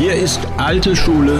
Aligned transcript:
Hier 0.00 0.14
ist 0.14 0.40
alte 0.56 0.96
Schule, 0.96 1.38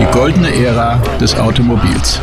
die 0.00 0.06
goldene 0.06 0.50
Ära 0.64 0.98
des 1.20 1.38
Automobils. 1.38 2.22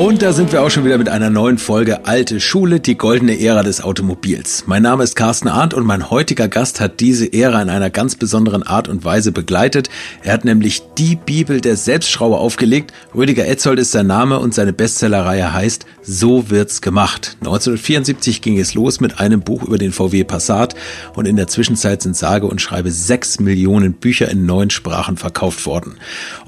Und 0.00 0.22
da 0.22 0.32
sind 0.32 0.50
wir 0.50 0.62
auch 0.62 0.70
schon 0.70 0.86
wieder 0.86 0.96
mit 0.96 1.10
einer 1.10 1.28
neuen 1.28 1.58
Folge 1.58 2.06
Alte 2.06 2.40
Schule, 2.40 2.80
die 2.80 2.96
goldene 2.96 3.38
Ära 3.38 3.62
des 3.62 3.82
Automobils. 3.82 4.64
Mein 4.66 4.82
Name 4.82 5.04
ist 5.04 5.14
Carsten 5.14 5.46
Arndt 5.46 5.74
und 5.74 5.84
mein 5.84 6.08
heutiger 6.08 6.48
Gast 6.48 6.80
hat 6.80 7.00
diese 7.00 7.30
Ära 7.30 7.60
in 7.60 7.68
einer 7.68 7.90
ganz 7.90 8.16
besonderen 8.16 8.62
Art 8.62 8.88
und 8.88 9.04
Weise 9.04 9.30
begleitet. 9.30 9.90
Er 10.22 10.32
hat 10.32 10.46
nämlich 10.46 10.80
die 10.96 11.16
Bibel 11.16 11.60
der 11.60 11.76
Selbstschrauber 11.76 12.40
aufgelegt. 12.40 12.94
Rüdiger 13.14 13.46
Etzold 13.46 13.78
ist 13.78 13.92
sein 13.92 14.06
Name 14.06 14.38
und 14.38 14.54
seine 14.54 14.72
Bestsellerreihe 14.72 15.52
heißt 15.52 15.84
So 16.00 16.48
wird's 16.48 16.80
gemacht. 16.80 17.36
1974 17.40 18.40
ging 18.40 18.58
es 18.58 18.72
los 18.72 19.00
mit 19.00 19.20
einem 19.20 19.42
Buch 19.42 19.64
über 19.64 19.76
den 19.76 19.92
VW 19.92 20.24
Passat 20.24 20.74
und 21.14 21.28
in 21.28 21.36
der 21.36 21.48
Zwischenzeit 21.48 22.00
sind 22.00 22.16
sage 22.16 22.46
und 22.46 22.62
schreibe 22.62 22.90
sechs 22.90 23.38
Millionen 23.38 23.92
Bücher 23.92 24.30
in 24.30 24.46
neun 24.46 24.70
Sprachen 24.70 25.18
verkauft 25.18 25.66
worden. 25.66 25.98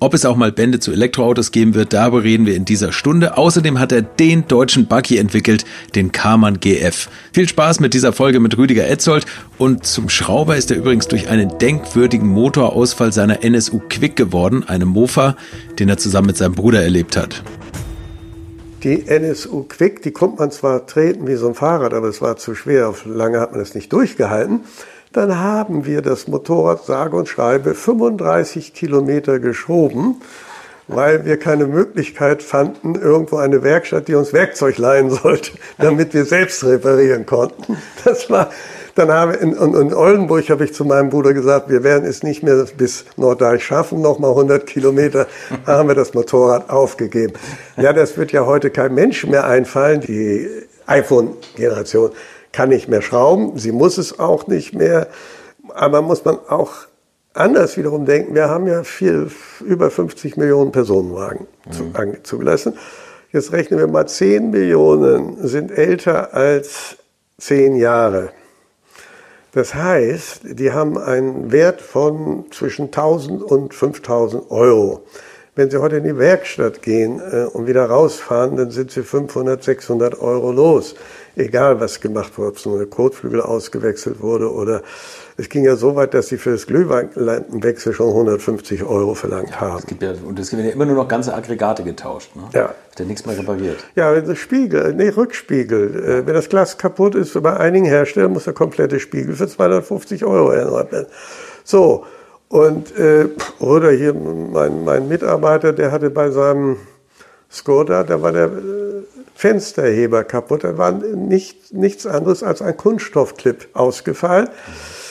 Ob 0.01 0.15
es 0.15 0.25
auch 0.25 0.37
mal 0.37 0.53
Bände 0.53 0.81
zu 0.81 0.91
Elektroautos 0.91 1.53
geben 1.53 1.75
wird, 1.75 1.93
darüber 1.93 2.23
reden 2.23 2.47
wir 2.47 2.57
in 2.57 2.65
dieser 2.65 2.93
Stunde. 2.93 3.42
Außerdem 3.43 3.81
hat 3.81 3.91
er 3.91 4.03
den 4.03 4.47
deutschen 4.47 4.87
Buggy 4.87 5.19
entwickelt, 5.19 5.65
den 5.97 6.13
Karmann 6.13 6.61
GF. 6.61 7.09
Viel 7.33 7.49
Spaß 7.49 7.81
mit 7.81 7.93
dieser 7.93 8.13
Folge 8.13 8.39
mit 8.39 8.57
Rüdiger 8.57 8.89
Etzold 8.89 9.27
und 9.59 9.85
zum 9.85 10.09
Schrauber 10.09 10.57
ist 10.57 10.71
er 10.71 10.77
übrigens 10.77 11.09
durch 11.09 11.29
einen 11.29 11.59
denkwürdigen 11.59 12.29
Motorausfall 12.29 13.13
seiner 13.13 13.43
NSU 13.43 13.83
Quick 13.89 14.15
geworden, 14.15 14.63
einem 14.69 14.91
Mofa, 14.91 15.37
den 15.81 15.89
er 15.89 15.99
zusammen 15.99 16.29
mit 16.29 16.37
seinem 16.37 16.55
Bruder 16.55 16.85
erlebt 16.85 17.17
hat. 17.17 17.43
Die 18.85 19.09
NSU 19.09 19.65
Quick, 19.65 20.03
die 20.03 20.13
konnte 20.13 20.39
man 20.39 20.53
zwar 20.53 20.87
treten 20.87 21.27
wie 21.27 21.35
so 21.35 21.49
ein 21.49 21.57
Fahrrad, 21.57 21.95
aber 21.95 22.07
es 22.07 22.23
war 22.23 22.37
zu 22.37 22.55
schwer, 22.55 22.95
lange 23.05 23.41
hat 23.41 23.51
man 23.51 23.61
es 23.61 23.75
nicht 23.75 23.93
durchgehalten. 23.93 24.61
Dann 25.11 25.37
haben 25.37 25.85
wir 25.85 26.01
das 26.01 26.29
Motorrad 26.29 26.85
sage 26.85 27.17
und 27.17 27.29
schreibe 27.29 27.75
35 27.75 28.73
Kilometer 28.73 29.41
geschoben 29.41 30.21
weil 30.89 31.25
wir 31.25 31.39
keine 31.39 31.67
Möglichkeit 31.67 32.43
fanden, 32.43 32.95
irgendwo 32.95 33.37
eine 33.37 33.63
Werkstatt, 33.63 34.09
die 34.09 34.15
uns 34.15 34.33
Werkzeug 34.33 34.79
leihen 34.79 35.11
sollte, 35.11 35.53
damit 35.79 36.15
wir 36.15 36.25
selbst 36.25 36.65
reparieren 36.65 37.27
konnten. 37.27 37.77
Das 38.05 38.29
war, 38.31 38.51
dann 38.95 39.11
habe 39.11 39.35
in, 39.35 39.53
in, 39.53 39.75
in 39.75 39.95
Oldenburg 39.95 40.49
habe 40.51 40.65
ich 40.65 40.75
zu 40.75 40.85
meinem 40.85 41.11
Bruder 41.11 41.33
gesagt, 41.33 41.71
wir 41.71 41.83
werden 41.83 42.05
es 42.05 42.23
nicht 42.23 42.43
mehr 42.43 42.67
bis 42.77 43.05
Norddeich 43.17 43.65
schaffen, 43.65 44.01
noch 44.03 44.19
mal 44.19 44.31
100 44.31 44.67
Kilometer, 44.67 45.27
haben 45.67 45.89
wir 45.89 45.95
das 45.95 46.15
Motorrad 46.15 46.69
aufgegeben. 46.69 47.35
Ja, 47.77 47.93
das 47.93 48.17
wird 48.17 48.33
ja 48.33 48.45
heute 48.45 48.71
kein 48.71 48.95
Mensch 48.95 49.25
mehr 49.27 49.47
einfallen. 49.47 50.01
Die 50.01 50.49
iPhone-Generation 50.87 52.11
kann 52.53 52.69
nicht 52.69 52.89
mehr 52.89 53.03
schrauben, 53.03 53.59
sie 53.59 53.73
muss 53.73 53.99
es 53.99 54.19
auch 54.19 54.47
nicht 54.47 54.75
mehr. 54.75 55.09
Aber 55.75 56.03
muss 56.03 56.25
man 56.25 56.39
auch 56.49 56.73
anders 57.35 57.77
wiederum 57.77 58.05
denken, 58.05 58.35
wir 58.35 58.49
haben 58.49 58.67
ja 58.67 58.85
viel, 58.85 59.31
über 59.61 59.91
50 59.91 60.37
Millionen 60.37 60.73
Personenwagen 60.73 61.47
mhm. 61.67 62.25
zugelassen. 62.25 62.75
Jetzt 63.33 63.53
rechnen 63.53 63.79
wir 63.79 63.87
mal, 63.87 64.07
10 64.07 64.51
Millionen 64.51 65.47
sind 65.47 65.71
älter 65.71 66.35
als 66.35 66.99
10 67.39 67.77
Jahre. 67.77 68.31
Das 69.53 69.75
heißt, 69.75 70.41
die 70.45 70.73
haben 70.73 70.97
einen 70.97 71.53
Wert 71.53 71.81
von 71.81 72.47
zwischen 72.51 72.87
1000 72.87 73.43
und 73.43 73.75
5000 73.75 74.51
Euro. 74.51 75.05
Wenn 75.55 75.71
Sie 75.71 75.77
heute 75.77 75.97
in 75.97 76.05
die 76.05 76.17
Werkstatt 76.17 76.81
gehen 76.81 77.21
äh, 77.21 77.45
und 77.45 77.67
wieder 77.67 77.85
rausfahren, 77.85 78.57
dann 78.57 78.71
sind 78.71 78.91
Sie 78.91 79.03
500, 79.03 79.63
600 79.63 80.19
Euro 80.23 80.51
los. 80.51 80.95
Egal, 81.37 81.79
was 81.81 82.01
gemacht 82.01 82.39
wurde, 82.39 82.49
ob 82.49 82.57
es 82.57 82.65
nur 82.65 82.77
eine 82.77 82.87
Kotflügel 82.87 83.43
ausgewechselt 83.43 84.23
wurde 84.23 84.51
oder 84.51 84.83
es 85.37 85.49
ging 85.49 85.65
ja 85.65 85.77
so 85.77 85.97
weit, 85.97 86.13
dass 86.15 86.29
sie 86.29 86.37
für 86.37 86.51
das 86.51 86.67
Glühweinlampenwechsel 86.67 87.95
schon 87.95 88.09
150 88.09 88.83
Euro 88.85 89.15
verlangt 89.15 89.61
haben. 89.61 89.79
Es 89.79 89.87
gibt 89.87 90.03
ja, 90.03 90.13
und 90.25 90.39
es 90.39 90.53
werden 90.53 90.67
ja 90.67 90.73
immer 90.73 90.85
nur 90.85 90.97
noch 90.97 91.09
ganze 91.09 91.35
Aggregate 91.35 91.83
getauscht. 91.85 92.37
Ne? 92.37 92.43
Ja. 92.53 92.75
Ist 92.91 92.99
ja 92.99 93.05
nichts 93.07 93.25
mehr 93.25 93.39
repariert. 93.39 93.79
Ja, 93.95 94.21
das 94.21 94.39
Spiegel, 94.39 94.93
nee, 94.95 95.09
Rückspiegel. 95.09 96.05
Äh, 96.05 96.27
wenn 96.27 96.35
das 96.35 96.49
Glas 96.49 96.77
kaputt 96.77 97.15
ist, 97.15 97.41
bei 97.43 97.57
einigen 97.57 97.87
Herstellern 97.87 98.33
muss 98.33 98.45
der 98.45 98.53
komplette 98.53 99.01
Spiegel 99.01 99.35
für 99.35 99.49
250 99.49 100.25
Euro 100.25 100.51
erneuert 100.51 100.93
werden. 100.93 101.07
So, 101.65 102.05
und 102.49 102.97
äh, 102.99 103.29
oder 103.59 103.91
hier 103.91 104.13
mein, 104.13 104.85
mein 104.85 105.09
Mitarbeiter, 105.09 105.73
der 105.73 105.93
hatte 105.93 106.11
bei 106.11 106.31
seinem 106.31 106.77
Skoda, 107.51 108.05
da 108.05 108.21
war 108.21 108.33
der 108.33 108.47
äh, 108.47 108.51
Fensterheber 109.35 110.25
kaputt. 110.25 110.65
Da 110.65 110.77
war 110.77 110.93
nicht, 110.93 111.73
nichts 111.73 112.07
anderes 112.07 112.43
als 112.43 112.61
ein 112.61 112.77
Kunststoffclip 112.77 113.69
ausgefallen. 113.73 114.49
Mhm 114.49 115.02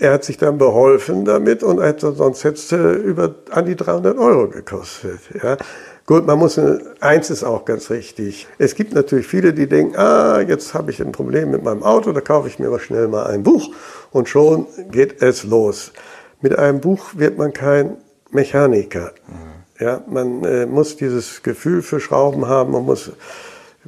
er 0.00 0.12
hat 0.14 0.24
sich 0.24 0.38
dann 0.38 0.58
beholfen 0.58 1.24
damit 1.24 1.62
und 1.62 1.82
hätte, 1.82 2.12
sonst 2.12 2.44
hätte 2.44 2.56
es 2.56 2.72
über 3.02 3.34
an 3.50 3.66
die 3.66 3.76
300 3.76 4.16
Euro 4.18 4.48
gekostet. 4.48 5.20
Ja. 5.42 5.56
Gut, 6.06 6.24
man 6.24 6.38
muss, 6.38 6.58
eins 7.00 7.30
ist 7.30 7.42
auch 7.42 7.64
ganz 7.64 7.90
richtig. 7.90 8.46
Es 8.58 8.76
gibt 8.76 8.94
natürlich 8.94 9.26
viele, 9.26 9.52
die 9.52 9.68
denken, 9.68 9.96
ah, 9.96 10.40
jetzt 10.40 10.72
habe 10.72 10.92
ich 10.92 11.02
ein 11.02 11.10
Problem 11.10 11.50
mit 11.50 11.64
meinem 11.64 11.82
Auto, 11.82 12.12
da 12.12 12.20
kaufe 12.20 12.46
ich 12.46 12.60
mir 12.60 12.70
mal 12.70 12.78
schnell 12.78 13.08
mal 13.08 13.26
ein 13.26 13.42
Buch 13.42 13.70
und 14.12 14.28
schon 14.28 14.66
geht 14.90 15.20
es 15.20 15.42
los. 15.42 15.92
Mit 16.40 16.56
einem 16.58 16.80
Buch 16.80 17.10
wird 17.14 17.38
man 17.38 17.52
kein 17.52 17.96
Mechaniker. 18.30 19.12
Mhm. 19.26 19.56
Ja, 19.84 20.00
man 20.06 20.44
äh, 20.44 20.64
muss 20.66 20.96
dieses 20.96 21.42
Gefühl 21.42 21.82
für 21.82 22.00
Schrauben 22.00 22.46
haben, 22.46 22.72
man 22.72 22.84
muss 22.84 23.10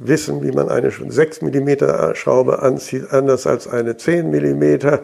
wissen, 0.01 0.43
wie 0.43 0.51
man 0.51 0.69
eine 0.69 0.91
6 0.91 1.41
mm 1.41 2.13
Schraube 2.13 2.61
anzieht, 2.61 3.11
anders 3.11 3.47
als 3.47 3.67
eine 3.67 3.97
10 3.97 4.29
mm. 4.29 4.99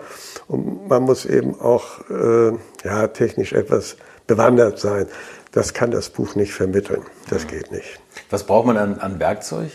Und 0.48 0.88
man 0.88 1.04
muss 1.04 1.26
eben 1.26 1.60
auch 1.60 2.10
äh, 2.10 2.52
ja, 2.84 3.08
technisch 3.08 3.54
etwas 3.54 3.98
bewandert 4.28 4.80
sein. 4.80 5.08
Das 5.52 5.74
kann 5.74 5.92
das 5.92 6.10
Buch 6.10 6.36
nicht 6.36 6.54
vermitteln. 6.54 7.02
Das 7.30 7.48
geht 7.48 7.72
nicht. 7.72 8.00
Was 8.30 8.44
braucht 8.44 8.68
man 8.68 8.78
an, 8.78 9.00
an 9.00 9.20
Werkzeug? 9.20 9.72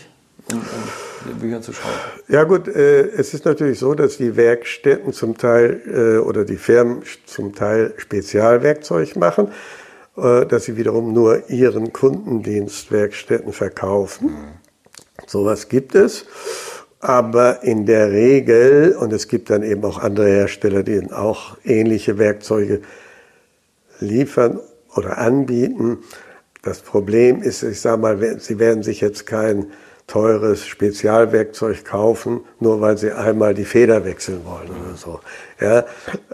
um, 0.51 0.59
um 0.59 1.39
Bücher 1.39 1.61
zu 1.61 1.73
schreiben? 1.73 1.95
Ja 2.27 2.43
gut, 2.43 2.67
äh, 2.67 3.01
es 3.01 3.33
ist 3.33 3.45
natürlich 3.45 3.79
so, 3.79 3.93
dass 3.93 4.17
die 4.17 4.35
Werkstätten 4.35 5.13
zum 5.13 5.37
Teil 5.37 5.81
äh, 5.85 6.17
oder 6.19 6.45
die 6.45 6.57
Firmen 6.57 7.03
zum 7.25 7.53
Teil 7.55 7.93
Spezialwerkzeug 7.97 9.15
machen, 9.15 9.49
äh, 10.17 10.45
dass 10.45 10.65
sie 10.65 10.77
wiederum 10.77 11.13
nur 11.13 11.49
ihren 11.49 11.93
Kundendienstwerkstätten 11.93 13.53
verkaufen. 13.53 14.27
Mhm. 14.27 14.70
Sowas 15.27 15.69
gibt 15.69 15.95
es. 15.95 16.25
Aber 16.99 17.63
in 17.63 17.85
der 17.85 18.11
Regel, 18.11 18.95
und 18.95 19.11
es 19.11 19.27
gibt 19.27 19.49
dann 19.49 19.63
eben 19.63 19.83
auch 19.83 19.97
andere 19.97 20.27
Hersteller, 20.27 20.83
die 20.83 21.11
auch 21.11 21.57
ähnliche 21.63 22.19
Werkzeuge 22.19 22.81
liefern 23.99 24.59
oder 24.95 25.17
anbieten. 25.17 25.99
Das 26.61 26.81
Problem 26.81 27.41
ist, 27.41 27.63
ich 27.63 27.81
sage 27.81 28.01
mal, 28.01 28.39
Sie 28.39 28.59
werden 28.59 28.83
sich 28.83 29.01
jetzt 29.01 29.25
kein 29.25 29.67
teures 30.05 30.65
Spezialwerkzeug 30.65 31.85
kaufen, 31.85 32.41
nur 32.59 32.81
weil 32.81 32.97
Sie 32.97 33.11
einmal 33.11 33.53
die 33.53 33.65
Feder 33.65 34.03
wechseln 34.05 34.41
wollen 34.45 34.69
oder 34.69 34.95
so. 34.95 35.19
Ja, 35.59 35.85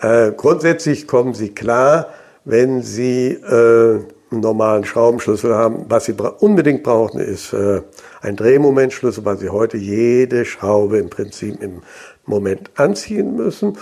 äh, 0.01 0.31
grundsätzlich 0.31 1.07
kommen 1.07 1.33
Sie 1.33 1.53
klar, 1.53 2.09
wenn 2.43 2.81
Sie 2.81 3.33
äh, 3.33 3.99
einen 4.31 4.41
normalen 4.41 4.83
Schraubenschlüssel 4.83 5.55
haben. 5.55 5.85
Was 5.89 6.05
Sie 6.05 6.15
unbedingt 6.39 6.83
brauchen, 6.83 7.19
ist 7.19 7.53
äh, 7.53 7.81
ein 8.21 8.35
Drehmomentschlüssel, 8.35 9.23
weil 9.25 9.37
Sie 9.37 9.49
heute 9.49 9.77
jede 9.77 10.45
Schraube 10.45 10.97
im 10.97 11.09
Prinzip 11.09 11.61
im 11.61 11.81
Moment 12.25 12.71
anziehen 12.75 13.35
müssen. 13.35 13.77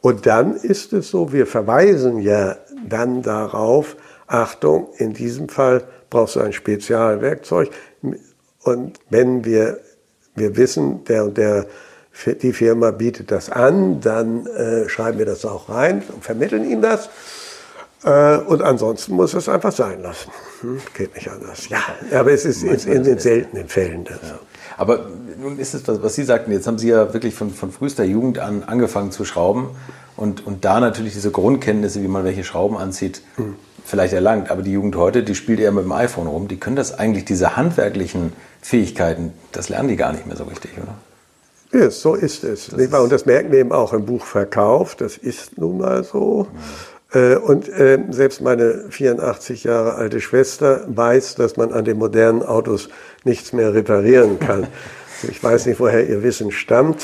Und 0.00 0.26
dann 0.26 0.54
ist 0.54 0.92
es 0.92 1.10
so, 1.10 1.32
wir 1.32 1.46
verweisen 1.46 2.20
ja 2.20 2.56
dann 2.88 3.22
darauf, 3.22 3.96
Achtung, 4.26 4.88
in 4.96 5.12
diesem 5.12 5.48
Fall 5.48 5.82
brauchst 6.08 6.36
du 6.36 6.40
ein 6.40 6.52
Spezialwerkzeug. 6.52 7.70
Und 8.62 9.00
wenn 9.10 9.44
wir, 9.44 9.80
wir 10.36 10.56
wissen, 10.56 11.04
der 11.04 11.26
der, 11.28 11.66
die 12.42 12.52
Firma 12.52 12.92
bietet 12.92 13.30
das 13.30 13.50
an, 13.50 14.00
dann 14.00 14.46
äh, 14.46 14.88
schreiben 14.88 15.18
wir 15.18 15.26
das 15.26 15.44
auch 15.44 15.68
rein 15.68 16.02
und 16.14 16.24
vermitteln 16.24 16.68
Ihnen 16.68 16.82
das. 16.82 17.10
Äh, 18.02 18.38
und 18.38 18.62
ansonsten 18.62 19.14
muss 19.14 19.34
es 19.34 19.48
einfach 19.48 19.72
sein 19.72 20.02
lassen. 20.02 20.30
Hm, 20.60 20.80
geht 20.94 21.14
nicht 21.14 21.30
anders. 21.30 21.68
Ja, 21.68 21.82
aber 22.12 22.32
es 22.32 22.44
ist 22.44 22.62
in, 22.62 22.74
in 22.92 23.04
den 23.04 23.18
seltenen 23.18 23.68
Fällen. 23.68 24.04
Das. 24.04 24.20
Ja. 24.22 24.38
Aber 24.78 25.06
nun 25.40 25.58
ist 25.58 25.74
es, 25.74 25.82
was 25.86 26.14
Sie 26.14 26.24
sagten, 26.24 26.52
jetzt 26.52 26.66
haben 26.66 26.78
Sie 26.78 26.88
ja 26.88 27.12
wirklich 27.12 27.34
von, 27.34 27.50
von 27.50 27.70
frühester 27.70 28.04
Jugend 28.04 28.38
an 28.38 28.62
angefangen 28.62 29.12
zu 29.12 29.24
schrauben 29.24 29.68
und, 30.16 30.46
und 30.46 30.64
da 30.64 30.80
natürlich 30.80 31.12
diese 31.12 31.30
Grundkenntnisse, 31.30 32.02
wie 32.02 32.08
man 32.08 32.24
welche 32.24 32.44
Schrauben 32.44 32.78
anzieht, 32.78 33.22
hm. 33.36 33.56
vielleicht 33.84 34.14
erlangt. 34.14 34.50
Aber 34.50 34.62
die 34.62 34.72
Jugend 34.72 34.96
heute, 34.96 35.22
die 35.22 35.34
spielt 35.34 35.60
eher 35.60 35.72
mit 35.72 35.84
dem 35.84 35.92
iPhone 35.92 36.26
rum. 36.26 36.48
Die 36.48 36.58
können 36.58 36.76
das 36.76 36.98
eigentlich, 36.98 37.26
diese 37.26 37.56
handwerklichen 37.56 38.32
Fähigkeiten, 38.62 39.34
das 39.52 39.68
lernen 39.68 39.88
die 39.88 39.96
gar 39.96 40.12
nicht 40.12 40.26
mehr 40.26 40.36
so 40.36 40.44
richtig, 40.44 40.70
oder? 40.78 40.94
Ja, 41.72 41.90
so 41.90 42.14
ist 42.14 42.42
es. 42.42 42.68
Das 42.68 42.92
und 42.92 43.12
das 43.12 43.26
merken 43.26 43.52
wir 43.52 43.60
eben 43.60 43.72
auch 43.72 43.92
im 43.92 44.04
Buchverkauf. 44.04 44.96
Das 44.96 45.16
ist 45.16 45.56
nun 45.56 45.78
mal 45.78 46.02
so. 46.02 46.48
Mhm. 46.50 46.58
Äh, 47.12 47.36
und 47.36 47.68
äh, 47.68 47.98
selbst 48.10 48.40
meine 48.40 48.86
84 48.90 49.64
Jahre 49.64 49.94
alte 49.94 50.20
Schwester 50.20 50.84
weiß, 50.86 51.34
dass 51.34 51.56
man 51.56 51.72
an 51.72 51.84
den 51.84 51.98
modernen 51.98 52.42
Autos 52.42 52.88
nichts 53.24 53.52
mehr 53.52 53.74
reparieren 53.74 54.38
kann. 54.38 54.66
Ich 55.22 55.44
weiß 55.44 55.66
nicht, 55.66 55.78
woher 55.80 56.08
ihr 56.08 56.22
Wissen 56.22 56.50
stammt. 56.50 57.02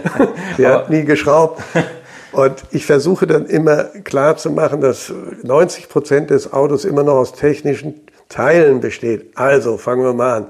Sie 0.56 0.64
hat 0.64 0.90
nie 0.90 1.02
geschraubt. 1.04 1.60
Und 2.32 2.62
ich 2.70 2.86
versuche 2.86 3.26
dann 3.26 3.46
immer 3.46 3.84
klar 4.04 4.36
zu 4.36 4.52
machen, 4.52 4.80
dass 4.80 5.12
90 5.42 5.88
Prozent 5.88 6.30
des 6.30 6.52
Autos 6.52 6.84
immer 6.84 7.02
noch 7.02 7.14
aus 7.14 7.32
technischen 7.32 7.94
Teilen 8.28 8.80
besteht. 8.80 9.36
Also 9.36 9.76
fangen 9.76 10.04
wir 10.04 10.12
mal 10.12 10.36
an. 10.36 10.46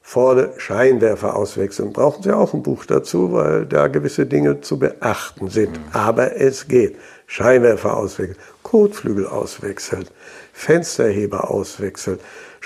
Vorne 0.00 0.50
Scheinwerfer 0.56 1.36
auswechseln. 1.36 1.92
Brauchen 1.92 2.22
Sie 2.22 2.32
auch 2.34 2.54
ein 2.54 2.62
Buch 2.62 2.86
dazu, 2.86 3.32
weil 3.32 3.66
da 3.66 3.88
gewisse 3.88 4.26
Dinge 4.26 4.60
zu 4.60 4.78
beachten 4.78 5.48
sind. 5.48 5.72
Mhm. 5.72 5.84
Aber 5.92 6.36
es 6.40 6.66
geht. 6.66 6.96
Scheinwerfer 7.32 7.96
auswechseln, 7.96 8.36
Kotflügel 8.62 9.26
auswechseln, 9.26 10.04
Fensterheber 10.52 11.50
auswechseln, 11.50 12.18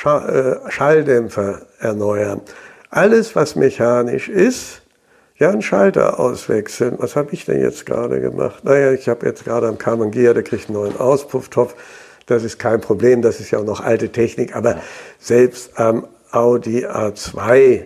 äh, 0.05 0.71
Schalldämpfer 0.71 1.63
erneuern. 1.79 2.41
Alles, 2.91 3.37
was 3.37 3.55
mechanisch 3.55 4.29
ist, 4.29 4.83
ja, 5.39 5.51
einen 5.51 5.63
Schalter 5.63 6.19
auswechseln. 6.19 6.97
Was 6.99 7.15
habe 7.15 7.33
ich 7.33 7.45
denn 7.45 7.61
jetzt 7.61 7.87
gerade 7.87 8.21
gemacht? 8.21 8.65
Naja, 8.65 8.91
ich 8.91 9.09
habe 9.09 9.25
jetzt 9.27 9.45
gerade 9.45 9.69
am 9.69 9.79
Carmen 9.79 10.11
Gear, 10.11 10.35
der 10.35 10.43
kriegt 10.43 10.69
einen 10.69 10.79
neuen 10.79 10.97
Auspufftopf. 10.97 11.77
Das 12.27 12.43
ist 12.43 12.59
kein 12.59 12.81
Problem, 12.81 13.23
das 13.23 13.39
ist 13.39 13.53
ja 13.53 13.61
auch 13.61 13.65
noch 13.65 13.81
alte 13.81 14.09
Technik, 14.09 14.57
aber 14.57 14.81
selbst 15.21 15.79
am 15.79 16.09
Audi 16.33 16.85
A2 16.85 17.85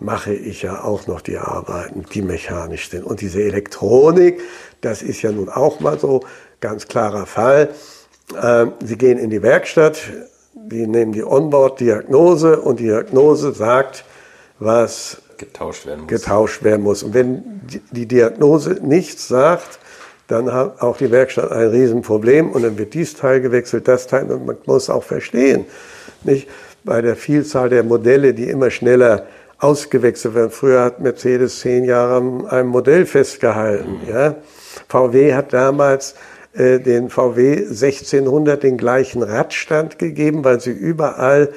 mache 0.00 0.32
ich 0.32 0.62
ja 0.62 0.82
auch 0.82 1.06
noch 1.06 1.20
die 1.20 1.38
Arbeiten, 1.38 2.04
die 2.12 2.22
mechanisch 2.22 2.88
sind. 2.90 3.04
Und 3.04 3.20
diese 3.20 3.42
Elektronik, 3.42 4.40
das 4.80 5.02
ist 5.02 5.22
ja 5.22 5.30
nun 5.30 5.48
auch 5.48 5.80
mal 5.80 5.98
so 5.98 6.20
ganz 6.60 6.88
klarer 6.88 7.26
Fall. 7.26 7.70
Ähm, 8.40 8.72
Sie 8.82 8.96
gehen 8.96 9.18
in 9.18 9.30
die 9.30 9.42
Werkstatt, 9.42 10.00
die 10.54 10.86
nehmen 10.86 11.12
die 11.12 11.24
Onboard-Diagnose 11.24 12.60
und 12.60 12.80
die 12.80 12.84
Diagnose 12.84 13.52
sagt, 13.52 14.04
was 14.58 15.20
getauscht 15.36 15.86
werden 15.86 16.00
muss. 16.02 16.08
Getauscht 16.08 16.62
werden 16.62 16.82
muss. 16.82 17.02
Und 17.02 17.14
wenn 17.14 17.60
die 17.90 18.06
Diagnose 18.06 18.78
nichts 18.82 19.28
sagt, 19.28 19.78
dann 20.28 20.52
hat 20.52 20.80
auch 20.80 20.96
die 20.96 21.10
Werkstatt 21.10 21.50
ein 21.50 21.68
Riesenproblem 21.68 22.50
und 22.52 22.62
dann 22.62 22.78
wird 22.78 22.94
dies 22.94 23.14
Teil 23.16 23.40
gewechselt, 23.40 23.88
das 23.88 24.06
Teil. 24.06 24.30
Und 24.30 24.46
man 24.46 24.56
muss 24.64 24.88
auch 24.88 25.02
verstehen, 25.02 25.64
nicht 26.22 26.48
bei 26.84 27.02
der 27.02 27.16
Vielzahl 27.16 27.68
der 27.68 27.82
Modelle, 27.82 28.32
die 28.32 28.48
immer 28.48 28.70
schneller 28.70 29.26
ausgewechselt 29.60 30.34
werden. 30.34 30.50
Früher 30.50 30.82
hat 30.82 31.00
Mercedes 31.00 31.60
zehn 31.60 31.84
Jahre 31.84 32.16
an 32.16 32.46
einem 32.46 32.68
Modell 32.68 33.06
festgehalten. 33.06 34.00
Ja. 34.08 34.36
VW 34.88 35.34
hat 35.34 35.52
damals 35.52 36.14
äh, 36.54 36.80
den 36.80 37.10
VW 37.10 37.58
1600 37.68 38.62
den 38.62 38.76
gleichen 38.76 39.22
Radstand 39.22 39.98
gegeben, 39.98 40.44
weil 40.44 40.60
sie 40.60 40.72
überall 40.72 41.50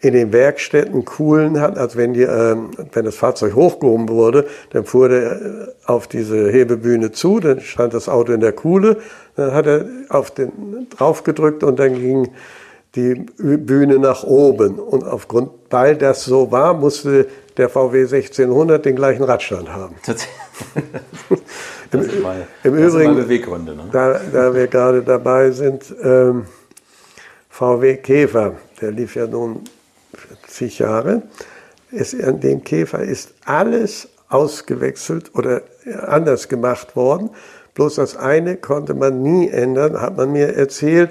in 0.00 0.14
den 0.14 0.32
Werkstätten 0.32 1.04
Kuhlen 1.04 1.60
hat, 1.60 1.76
als 1.76 1.96
wenn, 1.96 2.14
die, 2.14 2.22
ähm, 2.22 2.70
wenn 2.92 3.04
das 3.04 3.16
Fahrzeug 3.16 3.56
hochgehoben 3.56 4.08
wurde, 4.08 4.46
dann 4.70 4.84
fuhr 4.84 5.08
der 5.08 5.32
äh, 5.32 5.38
auf 5.86 6.06
diese 6.06 6.50
Hebebühne 6.50 7.10
zu, 7.10 7.40
dann 7.40 7.60
stand 7.60 7.94
das 7.94 8.08
Auto 8.08 8.32
in 8.32 8.40
der 8.40 8.52
Kuhle, 8.52 8.98
dann 9.34 9.52
hat 9.52 9.66
er 9.66 9.86
auf 10.08 10.30
den 10.30 10.86
drauf 10.96 11.24
gedrückt 11.24 11.64
und 11.64 11.80
dann 11.80 11.94
ging 11.94 12.28
die 12.94 13.14
Bühne 13.14 13.98
nach 13.98 14.22
oben. 14.24 14.78
Und 14.78 15.04
aufgrund, 15.04 15.50
weil 15.70 15.96
das 15.96 16.24
so 16.24 16.50
war, 16.50 16.74
musste 16.74 17.26
der 17.58 17.68
VW 17.68 18.02
1600 18.02 18.84
den 18.84 18.96
gleichen 18.96 19.24
Radstand 19.24 19.68
haben. 19.68 19.96
Im, 21.92 22.22
mal, 22.22 22.46
Im 22.62 22.74
Übrigen, 22.74 23.16
Beweggründe, 23.16 23.74
ne? 23.74 23.84
da, 23.90 24.20
da 24.32 24.54
wir 24.54 24.66
gerade 24.66 25.02
dabei 25.02 25.50
sind, 25.50 25.94
ähm, 26.02 26.46
VW 27.48 27.96
Käfer, 27.96 28.54
der 28.80 28.92
lief 28.92 29.16
ja 29.16 29.26
nun 29.26 29.64
zig 30.46 30.78
Jahre. 30.78 31.22
Es, 31.90 32.14
an 32.20 32.40
dem 32.40 32.62
Käfer 32.62 33.00
ist 33.00 33.34
alles 33.44 34.08
ausgewechselt 34.28 35.34
oder 35.34 35.62
anders 36.06 36.48
gemacht 36.48 36.94
worden. 36.94 37.30
Bloß 37.74 37.96
das 37.96 38.16
eine 38.16 38.56
konnte 38.56 38.94
man 38.94 39.22
nie 39.22 39.48
ändern, 39.48 40.00
hat 40.00 40.16
man 40.16 40.32
mir 40.32 40.54
erzählt. 40.54 41.10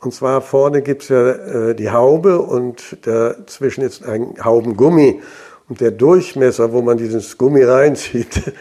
Und 0.00 0.12
zwar 0.12 0.42
vorne 0.42 0.82
gibt's 0.82 1.08
ja 1.08 1.30
äh, 1.30 1.74
die 1.74 1.90
Haube 1.90 2.40
und 2.40 2.98
dazwischen 3.06 3.82
ist 3.82 4.04
ein 4.04 4.34
Haubengummi. 4.42 5.22
Und 5.68 5.80
der 5.80 5.90
Durchmesser, 5.90 6.72
wo 6.72 6.82
man 6.82 6.98
dieses 6.98 7.38
Gummi 7.38 7.62
reinzieht, 7.62 8.52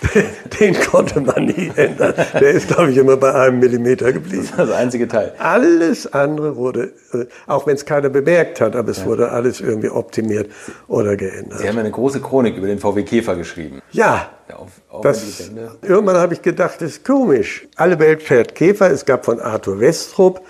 den 0.60 0.74
konnte 0.80 1.20
man 1.20 1.44
nie 1.44 1.70
ändern. 1.76 2.14
Der 2.32 2.50
ist, 2.52 2.68
glaube 2.68 2.90
ich, 2.90 2.96
immer 2.96 3.16
bei 3.18 3.34
einem 3.34 3.58
Millimeter 3.58 4.12
geblieben. 4.12 4.46
Das 4.48 4.58
war 4.58 4.66
das 4.66 4.74
einzige 4.74 5.06
Teil. 5.06 5.34
Alles 5.38 6.10
andere 6.12 6.56
wurde, 6.56 6.92
äh, 7.12 7.26
auch 7.46 7.66
wenn 7.66 7.74
es 7.74 7.84
keiner 7.84 8.08
bemerkt 8.08 8.60
hat, 8.60 8.74
aber 8.74 8.90
es 8.90 9.00
ja. 9.00 9.06
wurde 9.06 9.30
alles 9.30 9.60
irgendwie 9.60 9.90
optimiert 9.90 10.50
oder 10.88 11.16
geändert. 11.16 11.58
Sie 11.58 11.68
haben 11.68 11.78
eine 11.78 11.90
große 11.90 12.20
Chronik 12.20 12.56
über 12.56 12.66
den 12.66 12.78
VW 12.78 13.02
Käfer 13.02 13.36
geschrieben. 13.36 13.80
Ja. 13.92 14.30
ja 14.48 14.56
auf, 14.56 14.70
auf 14.88 15.02
das, 15.02 15.50
irgendwann 15.82 16.16
habe 16.16 16.32
ich 16.32 16.40
gedacht, 16.40 16.76
das 16.80 16.92
ist 16.92 17.04
komisch. 17.04 17.68
Alle 17.76 17.98
Welt 17.98 18.22
fährt 18.22 18.54
Käfer. 18.54 18.90
Es 18.90 19.04
gab 19.04 19.26
von 19.26 19.40
Arthur 19.40 19.80
Westrup 19.80 20.40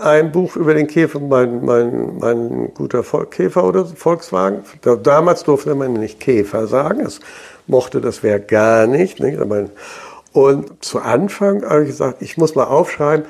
ein 0.00 0.32
Buch 0.32 0.56
über 0.56 0.74
den 0.74 0.86
Käfer, 0.86 1.20
mein, 1.20 1.64
mein, 1.64 2.18
mein 2.18 2.74
guter 2.74 3.02
Käfer 3.26 3.64
oder 3.64 3.84
Volkswagen. 3.84 4.62
Damals 5.02 5.44
durfte 5.44 5.74
man 5.74 5.94
nicht 5.94 6.20
Käfer 6.20 6.66
sagen. 6.66 7.00
Es 7.00 7.20
mochte 7.66 8.00
das 8.00 8.22
Werk 8.22 8.48
gar 8.48 8.86
nicht. 8.86 9.20
nicht? 9.20 9.38
Und 10.32 10.84
zu 10.84 11.00
Anfang 11.00 11.64
habe 11.64 11.82
ich 11.82 11.88
gesagt, 11.88 12.22
ich 12.22 12.36
muss 12.36 12.54
mal 12.54 12.64
aufschreiben, 12.64 13.26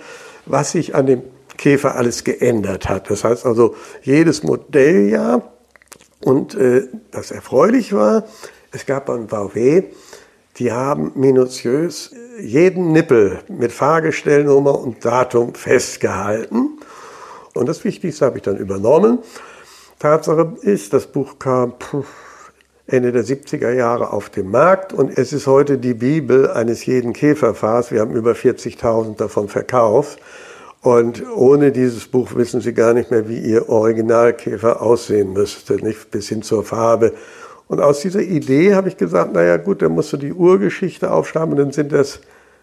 was 0.46 0.72
sich 0.72 0.94
an 0.94 1.06
dem 1.06 1.22
Käfer 1.56 1.96
alles 1.96 2.24
geändert 2.24 2.88
hat. 2.88 3.10
Das 3.10 3.24
heißt 3.24 3.46
also, 3.46 3.74
jedes 4.02 4.42
Modelljahr 4.42 5.42
und 6.24 6.54
äh, 6.54 6.88
das 7.10 7.30
erfreulich 7.30 7.92
war, 7.92 8.24
es 8.72 8.86
gab 8.86 9.06
beim 9.06 9.28
VW, 9.28 9.84
die 10.58 10.72
haben 10.72 11.12
minutiös 11.14 12.14
jeden 12.40 12.92
Nippel 12.92 13.40
mit 13.48 13.72
Fahrgestellnummer 13.72 14.78
und 14.78 15.04
Datum 15.04 15.54
festgehalten. 15.54 16.78
Und 17.54 17.68
das 17.68 17.84
Wichtigste 17.84 18.26
habe 18.26 18.38
ich 18.38 18.42
dann 18.42 18.56
übernommen. 18.56 19.18
Tatsache 19.98 20.56
ist, 20.62 20.92
das 20.92 21.06
Buch 21.06 21.38
kam 21.38 21.74
Ende 22.86 23.12
der 23.12 23.24
70er 23.24 23.72
Jahre 23.72 24.12
auf 24.12 24.30
den 24.30 24.50
Markt 24.50 24.92
und 24.92 25.16
es 25.16 25.32
ist 25.32 25.46
heute 25.46 25.78
die 25.78 25.94
Bibel 25.94 26.50
eines 26.50 26.84
jeden 26.86 27.12
Käferfahrs. 27.12 27.92
Wir 27.92 28.00
haben 28.00 28.14
über 28.14 28.32
40.000 28.32 29.16
davon 29.16 29.48
verkauft. 29.48 30.18
Und 30.82 31.22
ohne 31.36 31.72
dieses 31.72 32.06
Buch 32.06 32.34
wissen 32.34 32.62
Sie 32.62 32.72
gar 32.72 32.94
nicht 32.94 33.10
mehr, 33.10 33.28
wie 33.28 33.38
Ihr 33.38 33.68
Originalkäfer 33.68 34.80
aussehen 34.80 35.34
müsste, 35.34 35.74
nicht 35.74 36.10
bis 36.10 36.30
hin 36.30 36.42
zur 36.42 36.64
Farbe. 36.64 37.12
Und 37.70 37.80
aus 37.80 38.00
dieser 38.00 38.20
Idee 38.20 38.74
habe 38.74 38.88
ich 38.88 38.96
gesagt, 38.96 39.32
naja 39.32 39.56
gut, 39.56 39.80
dann 39.80 39.92
musst 39.92 40.12
du 40.12 40.16
die 40.16 40.32
Urgeschichte 40.32 41.12
aufschreiben 41.12 41.52
und 41.52 41.56
dann 41.56 41.70
sind 41.70 41.92
das 41.92 42.18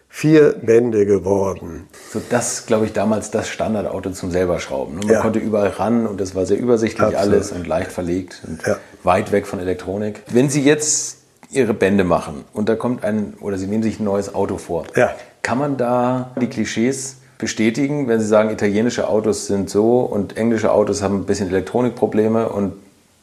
vier 0.06 0.52
Bände 0.60 1.06
geworden. 1.06 1.88
So 2.12 2.20
das, 2.28 2.66
glaube 2.66 2.84
ich, 2.84 2.92
damals 2.92 3.30
das 3.30 3.48
Standardauto 3.48 4.10
zum 4.10 4.30
selberschrauben. 4.30 4.96
Ne? 4.96 5.06
Man 5.06 5.14
ja. 5.14 5.20
konnte 5.22 5.38
überall 5.38 5.70
ran 5.70 6.06
und 6.06 6.20
das 6.20 6.34
war 6.34 6.44
sehr 6.44 6.58
übersichtlich 6.58 7.16
Absolut. 7.16 7.34
alles 7.34 7.52
und 7.52 7.66
leicht 7.66 7.90
verlegt 7.90 8.42
und 8.46 8.66
ja. 8.66 8.76
weit 9.02 9.32
weg 9.32 9.46
von 9.46 9.60
Elektronik. 9.60 10.24
Wenn 10.30 10.50
Sie 10.50 10.62
jetzt 10.62 11.16
Ihre 11.50 11.72
Bände 11.72 12.04
machen 12.04 12.44
und 12.52 12.68
da 12.68 12.76
kommt 12.76 13.02
ein, 13.02 13.32
oder 13.40 13.56
Sie 13.56 13.66
nehmen 13.66 13.82
sich 13.82 14.00
ein 14.00 14.04
neues 14.04 14.34
Auto 14.34 14.58
vor, 14.58 14.84
ja. 14.94 15.14
kann 15.40 15.56
man 15.56 15.78
da 15.78 16.32
die 16.38 16.48
Klischees 16.48 17.16
bestätigen, 17.38 18.08
wenn 18.08 18.20
Sie 18.20 18.26
sagen, 18.26 18.50
italienische 18.50 19.08
Autos 19.08 19.46
sind 19.46 19.70
so 19.70 20.00
und 20.00 20.36
englische 20.36 20.70
Autos 20.70 21.00
haben 21.00 21.20
ein 21.20 21.24
bisschen 21.24 21.48
Elektronikprobleme 21.48 22.50
und 22.50 22.74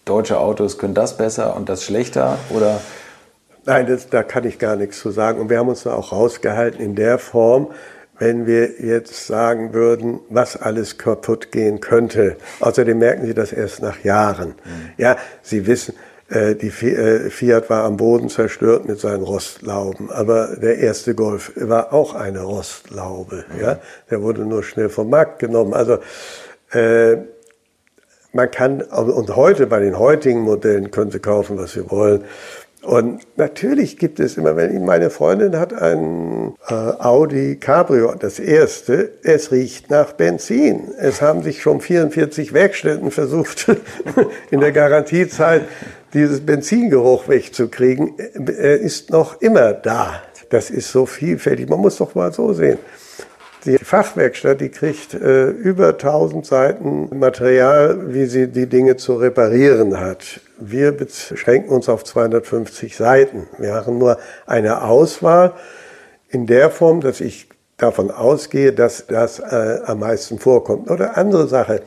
deutsche 0.05 0.39
Autos 0.39 0.77
können 0.77 0.93
das 0.93 1.17
besser 1.17 1.55
und 1.55 1.67
das 1.67 1.83
schlechter? 1.83 2.37
Oder 2.49 2.79
Nein, 3.65 3.87
das, 3.87 4.09
da 4.09 4.21
kann 4.21 4.45
ich 4.45 4.59
gar 4.59 4.75
nichts 4.75 4.99
zu 4.99 5.09
sagen. 5.09 5.41
Und 5.41 5.49
wir 5.49 5.57
haben 5.57 5.69
uns 5.69 5.83
da 5.83 5.93
auch 5.93 6.11
rausgehalten 6.11 6.79
in 6.79 6.95
der 6.95 7.17
Form, 7.17 7.71
wenn 8.19 8.45
wir 8.45 8.79
jetzt 8.79 9.27
sagen 9.27 9.73
würden, 9.73 10.19
was 10.29 10.55
alles 10.55 10.97
kaputt 10.97 11.51
gehen 11.51 11.81
könnte. 11.81 12.37
Außerdem 12.59 12.97
merken 12.97 13.25
Sie 13.25 13.33
das 13.33 13.51
erst 13.51 13.81
nach 13.81 14.03
Jahren. 14.03 14.49
Mhm. 14.49 14.91
Ja, 14.97 15.17
Sie 15.41 15.67
wissen, 15.67 15.95
äh, 16.29 16.55
die 16.55 16.67
äh, 16.67 17.29
Fiat 17.29 17.69
war 17.69 17.83
am 17.83 17.97
Boden 17.97 18.29
zerstört 18.29 18.87
mit 18.87 18.99
seinen 18.99 19.23
Rostlauben, 19.23 20.11
aber 20.11 20.55
der 20.55 20.77
erste 20.77 21.15
Golf 21.15 21.51
war 21.55 21.91
auch 21.91 22.13
eine 22.13 22.41
Rostlaube. 22.41 23.45
Mhm. 23.53 23.61
Ja, 23.61 23.79
der 24.09 24.21
wurde 24.21 24.45
nur 24.45 24.63
schnell 24.63 24.89
vom 24.89 25.09
Markt 25.09 25.39
genommen. 25.39 25.73
Also 25.73 25.97
äh, 26.71 27.17
man 28.35 28.51
kann 28.51 28.81
und 28.81 29.35
heute 29.35 29.65
bei 29.65 29.79
den 29.79 29.97
heutigen 29.97 30.41
Modellen 30.41 30.91
können 30.91 31.09
Sie 31.09 31.19
kaufen, 31.19 31.57
was 31.57 31.71
Sie 31.71 31.89
wollen. 31.89 32.25
Und 32.81 33.25
natürlich 33.35 33.97
gibt 33.97 34.19
es 34.19 34.37
immer, 34.37 34.57
wenn 34.57 34.85
meine 34.85 35.09
Freundin 35.09 35.57
hat 35.57 35.73
ein 35.73 36.53
äh, 36.67 36.73
Audi 36.73 37.55
Cabrio, 37.55 38.13
das 38.13 38.37
erste, 38.37 39.13
es 39.23 39.51
riecht 39.51 39.89
nach 39.89 40.11
Benzin. 40.11 40.89
Es 40.99 41.19
haben 41.19 41.41
sich 41.41 41.63
schon 41.63 41.81
44 41.81 42.53
Werkstätten 42.53 43.09
versucht, 43.09 43.67
in 44.51 44.59
der 44.59 44.71
Garantiezeit 44.71 45.63
dieses 46.13 46.45
Benzingeruch 46.45 47.27
wegzukriegen. 47.27 48.13
Er 48.19 48.79
ist 48.79 49.09
noch 49.09 49.41
immer 49.41 49.73
da. 49.73 50.21
Das 50.49 50.69
ist 50.69 50.91
so 50.91 51.07
vielfältig. 51.07 51.67
Man 51.67 51.79
muss 51.79 51.97
doch 51.97 52.13
mal 52.13 52.31
so 52.31 52.53
sehen. 52.53 52.77
Die 53.65 53.79
Fachwerkstatt, 53.79 54.61
die 54.61 54.69
kriegt 54.69 55.15
äh, 55.15 55.47
über 55.47 55.89
1000 55.89 56.45
Seiten 56.45 57.17
Material, 57.17 58.13
wie 58.13 58.25
sie 58.25 58.47
die 58.47 58.67
Dinge 58.67 58.95
zu 58.95 59.15
reparieren 59.15 59.99
hat. 59.99 60.39
Wir 60.59 60.91
beschränken 60.91 61.69
uns 61.69 61.89
auf 61.89 62.03
250 62.03 62.95
Seiten. 62.95 63.47
Wir 63.57 63.73
haben 63.73 63.97
nur 63.97 64.19
eine 64.45 64.83
Auswahl. 64.83 65.53
in 66.29 66.45
der 66.45 66.69
Form, 66.69 67.01
dass 67.01 67.21
ich 67.21 67.47
davon 67.77 68.11
ausgehe, 68.11 68.71
dass 68.71 69.07
das 69.07 69.39
äh, 69.39 69.79
am 69.85 69.99
meisten 69.99 70.37
vorkommt. 70.37 70.91
Oder 70.91 71.17
andere 71.17 71.47
Sache. 71.47 71.81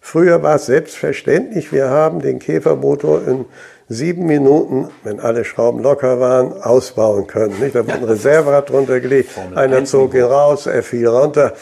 Früher 0.00 0.42
war 0.42 0.54
es 0.54 0.66
selbstverständlich, 0.66 1.72
wir 1.72 1.90
haben 1.90 2.20
den 2.20 2.38
Käfermotor 2.38 3.26
in 3.26 3.46
sieben 3.88 4.26
Minuten, 4.26 4.88
wenn 5.04 5.20
alle 5.20 5.44
Schrauben 5.44 5.82
locker 5.82 6.20
waren, 6.20 6.60
ausbauen 6.62 7.26
können. 7.26 7.58
Nicht? 7.60 7.74
Da 7.74 7.84
wurde 7.84 7.98
ein 7.98 8.04
Reserverad 8.04 8.70
drunter 8.70 9.00
gelegt, 9.00 9.30
einer 9.54 9.84
zog 9.84 10.14
ihn 10.14 10.22
raus, 10.22 10.66
er 10.66 10.82
fiel 10.82 11.06
runter, 11.06 11.52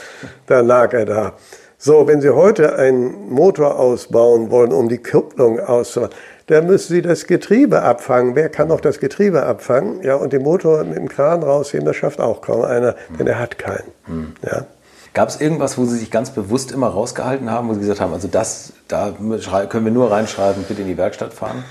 dann 0.46 0.66
lag 0.66 0.92
er 0.92 1.04
da. 1.04 1.32
So, 1.76 2.06
wenn 2.06 2.22
Sie 2.22 2.30
heute 2.30 2.76
einen 2.76 3.28
Motor 3.28 3.78
ausbauen 3.78 4.50
wollen, 4.50 4.72
um 4.72 4.88
die 4.88 5.02
Kupplung 5.02 5.60
auszubauen, 5.60 6.12
dann 6.46 6.66
müssen 6.66 6.94
Sie 6.94 7.02
das 7.02 7.26
Getriebe 7.26 7.82
abfangen. 7.82 8.34
Wer 8.34 8.48
kann 8.48 8.68
noch 8.68 8.80
das 8.80 9.00
Getriebe 9.00 9.42
abfangen? 9.44 10.02
Ja, 10.02 10.14
und 10.16 10.32
den 10.32 10.42
Motor 10.42 10.84
mit 10.84 10.96
dem 10.96 11.08
Kran 11.08 11.42
rausheben, 11.42 11.84
das 11.86 11.96
schafft 11.96 12.20
auch 12.20 12.40
kaum 12.40 12.62
einer, 12.62 12.96
denn 13.18 13.26
er 13.26 13.38
hat 13.38 13.58
keinen. 13.58 13.92
Hm. 14.06 14.32
Ja. 14.42 14.64
Gab 15.12 15.28
es 15.28 15.40
irgendwas, 15.40 15.78
wo 15.78 15.84
Sie 15.84 15.98
sich 15.98 16.10
ganz 16.10 16.30
bewusst 16.30 16.72
immer 16.72 16.88
rausgehalten 16.88 17.50
haben, 17.50 17.68
wo 17.68 17.74
Sie 17.74 17.80
gesagt 17.80 18.00
haben, 18.00 18.12
also 18.12 18.28
das, 18.28 18.72
da 18.88 19.12
können 19.68 19.84
wir 19.84 19.92
nur 19.92 20.10
reinschreiben, 20.10 20.64
bitte 20.64 20.82
in 20.82 20.88
die 20.88 20.96
Werkstatt 20.96 21.34
fahren? 21.34 21.64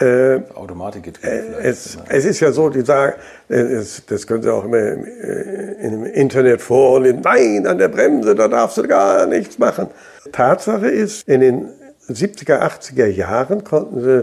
Äh, 0.00 0.42
Automatikgetriebe. 0.54 1.28
Äh, 1.28 1.68
es, 1.68 1.98
es, 2.08 2.24
ist 2.24 2.38
ja 2.38 2.52
so, 2.52 2.68
die 2.68 2.82
sagen, 2.82 3.14
äh, 3.48 3.56
es, 3.56 4.06
das 4.06 4.28
können 4.28 4.44
Sie 4.44 4.52
auch 4.52 4.64
immer 4.64 4.78
im, 4.78 5.04
äh, 5.04 5.72
im 5.86 6.04
Internet 6.04 6.62
vor, 6.62 7.00
nein, 7.00 7.66
an 7.66 7.78
der 7.78 7.88
Bremse, 7.88 8.36
da 8.36 8.46
darfst 8.46 8.78
du 8.78 8.86
gar 8.86 9.26
nichts 9.26 9.58
machen. 9.58 9.88
Tatsache 10.30 10.86
ist, 10.86 11.28
in 11.28 11.40
den 11.40 11.68
70er, 12.08 12.60
80er 12.60 13.06
Jahren 13.06 13.64
konnten 13.64 14.00
Sie 14.00 14.22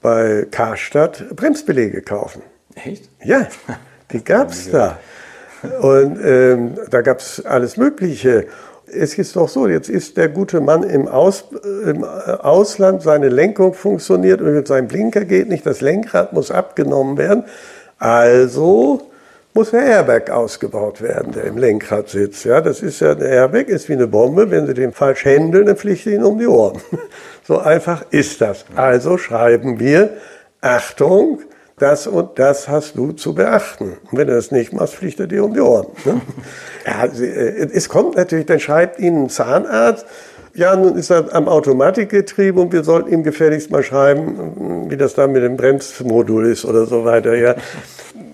bei 0.00 0.46
Karstadt 0.50 1.36
Bremsbelege 1.36 2.00
kaufen. 2.00 2.40
Echt? 2.74 3.10
Ja, 3.22 3.46
die 4.12 4.24
gab's 4.24 4.70
da. 4.70 4.98
Und 5.82 6.18
ähm, 6.24 6.78
da 6.90 7.02
gab's 7.02 7.44
alles 7.44 7.76
Mögliche 7.76 8.46
es 8.92 9.18
ist 9.18 9.36
doch 9.36 9.48
so, 9.48 9.68
jetzt 9.68 9.88
ist 9.88 10.16
der 10.16 10.28
gute 10.28 10.60
Mann 10.60 10.82
im, 10.82 11.08
Aus, 11.08 11.44
im 11.84 12.04
Ausland, 12.04 13.02
seine 13.02 13.28
Lenkung 13.28 13.74
funktioniert 13.74 14.40
und 14.40 14.66
sein 14.66 14.88
Blinker 14.88 15.24
geht 15.24 15.48
nicht, 15.48 15.66
das 15.66 15.80
Lenkrad 15.80 16.32
muss 16.32 16.50
abgenommen 16.50 17.16
werden. 17.16 17.44
Also 17.98 19.02
muss 19.52 19.72
der 19.72 19.84
Airbag 19.84 20.30
ausgebaut 20.30 21.02
werden, 21.02 21.32
der 21.32 21.44
im 21.44 21.58
Lenkrad 21.58 22.08
sitzt. 22.08 22.44
Ja, 22.44 22.60
das 22.60 22.82
ist 22.82 23.00
ja, 23.00 23.14
der 23.14 23.28
Airbag 23.28 23.68
ist 23.68 23.88
wie 23.88 23.94
eine 23.94 24.06
Bombe. 24.06 24.50
Wenn 24.50 24.66
Sie 24.66 24.74
den 24.74 24.92
falsch 24.92 25.24
händeln, 25.24 25.66
dann 25.66 25.76
fliegt 25.76 26.06
ihn 26.06 26.22
um 26.22 26.38
die 26.38 26.46
Ohren. 26.46 26.80
So 27.42 27.58
einfach 27.58 28.04
ist 28.10 28.40
das. 28.40 28.64
Also 28.76 29.18
schreiben 29.18 29.80
wir, 29.80 30.10
Achtung, 30.60 31.40
das 31.80 32.06
und 32.06 32.38
das 32.38 32.68
hast 32.68 32.96
du 32.96 33.12
zu 33.12 33.34
beachten. 33.34 33.96
Und 34.10 34.18
wenn 34.18 34.26
du 34.26 34.34
das 34.34 34.50
nicht 34.50 34.72
machst, 34.72 34.94
fliegt 34.94 35.20
er 35.20 35.26
dir 35.26 35.44
um 35.44 35.54
die 35.54 35.60
Ohren. 35.60 35.86
Ne? 36.04 36.20
ja, 36.86 37.04
äh, 37.04 37.68
es 37.72 37.88
kommt 37.88 38.16
natürlich, 38.16 38.46
dann 38.46 38.60
schreibt 38.60 38.98
Ihnen 38.98 39.24
ein 39.24 39.28
Zahnarzt, 39.28 40.06
ja, 40.52 40.74
nun 40.74 40.96
ist 40.96 41.10
er 41.10 41.32
am 41.34 41.48
Automatikgetriebe 41.48 42.60
und 42.60 42.72
wir 42.72 42.82
sollten 42.82 43.12
ihm 43.12 43.22
gefälligst 43.22 43.70
mal 43.70 43.84
schreiben, 43.84 44.90
wie 44.90 44.96
das 44.96 45.14
da 45.14 45.28
mit 45.28 45.44
dem 45.44 45.56
Bremsmodul 45.56 46.46
ist 46.46 46.64
oder 46.64 46.86
so 46.86 47.04
weiter. 47.04 47.36
Ja, 47.36 47.54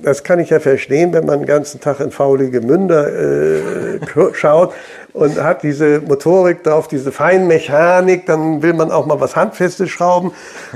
das 0.03 0.25
kann 0.25 0.39
ich 0.39 0.51
ja 0.51 0.59
verstehen, 0.59 1.13
wenn 1.13 1.27
man 1.27 1.41
den 1.41 1.47
ganzen 1.47 1.81
Tag 1.81 2.01
in 2.01 2.11
faulige 2.11 2.63
Münder 2.63 3.13
äh, 3.13 3.99
schaut 4.33 4.73
und 5.17 5.43
hat 5.43 5.63
diese 5.63 6.01
Motorik 6.01 6.63
drauf, 6.63 6.89
diese 6.89 7.11
Feinmechanik, 7.11 8.27
dann 8.27 8.61
will 8.61 8.75
man 8.75 8.91
auch 8.91 9.07
mal 9.07 9.19
was 9.19 9.35
Handfestes 9.35 9.89
schrauben. 9.89 10.33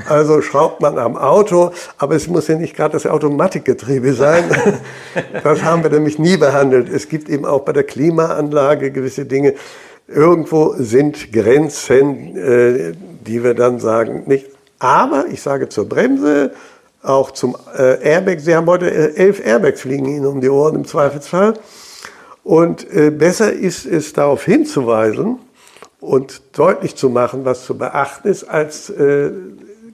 Also 0.09 0.41
schraubt 0.41 0.81
man 0.81 0.99
am 0.99 1.19
Auto, 1.19 1.73
aber 1.99 2.17
es 2.17 2.27
muss 2.27 2.49
ja 2.49 2.55
nicht 2.55 2.75
gerade 2.75 2.93
das 2.93 3.07
Automatikgetriebe 3.07 4.15
sein. 4.15 4.45
Das 5.43 5.63
haben 5.63 5.83
wir 5.83 5.91
nämlich 5.91 6.19
nie 6.19 6.37
behandelt. 6.37 6.89
Es 6.89 7.09
gibt 7.09 7.29
eben 7.29 7.45
auch 7.45 7.61
bei 7.61 7.73
der 7.73 7.83
Klimaanlage 7.83 8.91
gewisse 8.91 9.27
Dinge. 9.27 9.55
Irgendwo 10.07 10.75
sind 10.79 11.33
Grenzen, 11.33 12.37
äh, 12.37 12.93
die 13.27 13.43
wir 13.43 13.55
dann 13.55 13.81
sagen, 13.81 14.23
nicht. 14.27 14.47
Aber 14.79 15.27
ich 15.31 15.43
sage 15.43 15.69
zur 15.69 15.89
Bremse, 15.89 16.53
auch 17.03 17.33
zum 17.33 17.57
äh, 17.77 18.03
Airbag. 18.03 18.41
Sie 18.41 18.55
haben 18.55 18.67
heute 18.67 18.91
äh, 18.91 19.17
elf 19.17 19.45
Airbags 19.45 19.83
fliegen 19.83 20.07
Ihnen 20.07 20.27
um 20.27 20.41
die 20.41 20.49
Ohren 20.49 20.77
im 20.77 20.85
Zweifelsfall. 20.87 21.55
Und 22.51 22.93
äh, 22.93 23.13
besser 23.13 23.53
ist 23.53 23.87
es 23.87 24.13
darauf 24.13 24.45
hinzuweisen 24.45 25.39
und 26.01 26.43
deutlich 26.59 26.97
zu 26.97 27.09
machen, 27.09 27.45
was 27.45 27.65
zu 27.65 27.79
beachten 27.79 28.27
ist, 28.27 28.43
als 28.43 28.91
äh, 28.91 29.31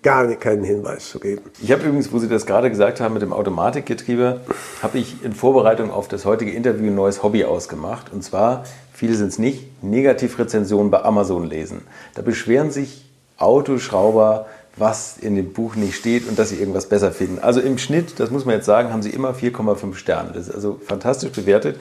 gar 0.02 0.26
keinen 0.36 0.64
Hinweis 0.64 1.10
zu 1.10 1.20
geben. 1.20 1.42
Ich 1.60 1.70
habe 1.70 1.82
übrigens, 1.82 2.10
wo 2.14 2.18
Sie 2.18 2.28
das 2.28 2.46
gerade 2.46 2.70
gesagt 2.70 3.02
haben 3.02 3.12
mit 3.12 3.20
dem 3.20 3.34
Automatikgetriebe, 3.34 4.40
habe 4.82 4.96
ich 4.96 5.22
in 5.22 5.34
Vorbereitung 5.34 5.90
auf 5.90 6.08
das 6.08 6.25
heutige 6.25 6.50
Interview 6.50 6.86
ein 6.86 6.94
neues 6.94 7.22
Hobby 7.22 7.44
ausgemacht. 7.44 8.10
Und 8.10 8.25
zwar, 8.25 8.64
viele 8.94 9.16
sind 9.16 9.28
es 9.28 9.38
nicht, 9.38 9.82
Negativrezensionen 9.84 10.90
bei 10.90 11.02
Amazon 11.02 11.44
lesen. 11.44 11.82
Da 12.14 12.22
beschweren 12.22 12.70
sich 12.70 13.04
Autoschrauber, 13.36 14.46
was 14.78 15.18
in 15.18 15.36
dem 15.36 15.52
Buch 15.52 15.76
nicht 15.76 15.94
steht 15.94 16.26
und 16.26 16.38
dass 16.38 16.48
sie 16.48 16.56
irgendwas 16.56 16.88
besser 16.88 17.12
finden. 17.12 17.38
Also 17.38 17.60
im 17.60 17.76
Schnitt, 17.76 18.18
das 18.18 18.30
muss 18.30 18.46
man 18.46 18.54
jetzt 18.54 18.64
sagen, 18.64 18.94
haben 18.94 19.02
sie 19.02 19.10
immer 19.10 19.32
4,5 19.34 19.94
Sterne. 19.96 20.30
Das 20.32 20.48
ist 20.48 20.54
also 20.54 20.80
fantastisch 20.82 21.32
bewertet. 21.32 21.76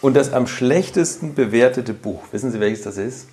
Und 0.00 0.16
das 0.16 0.32
am 0.32 0.46
schlechtesten 0.46 1.34
bewertete 1.34 1.92
Buch, 1.92 2.22
wissen 2.32 2.50
Sie, 2.50 2.60
welches 2.60 2.82
das 2.82 2.96
ist? 2.96 3.28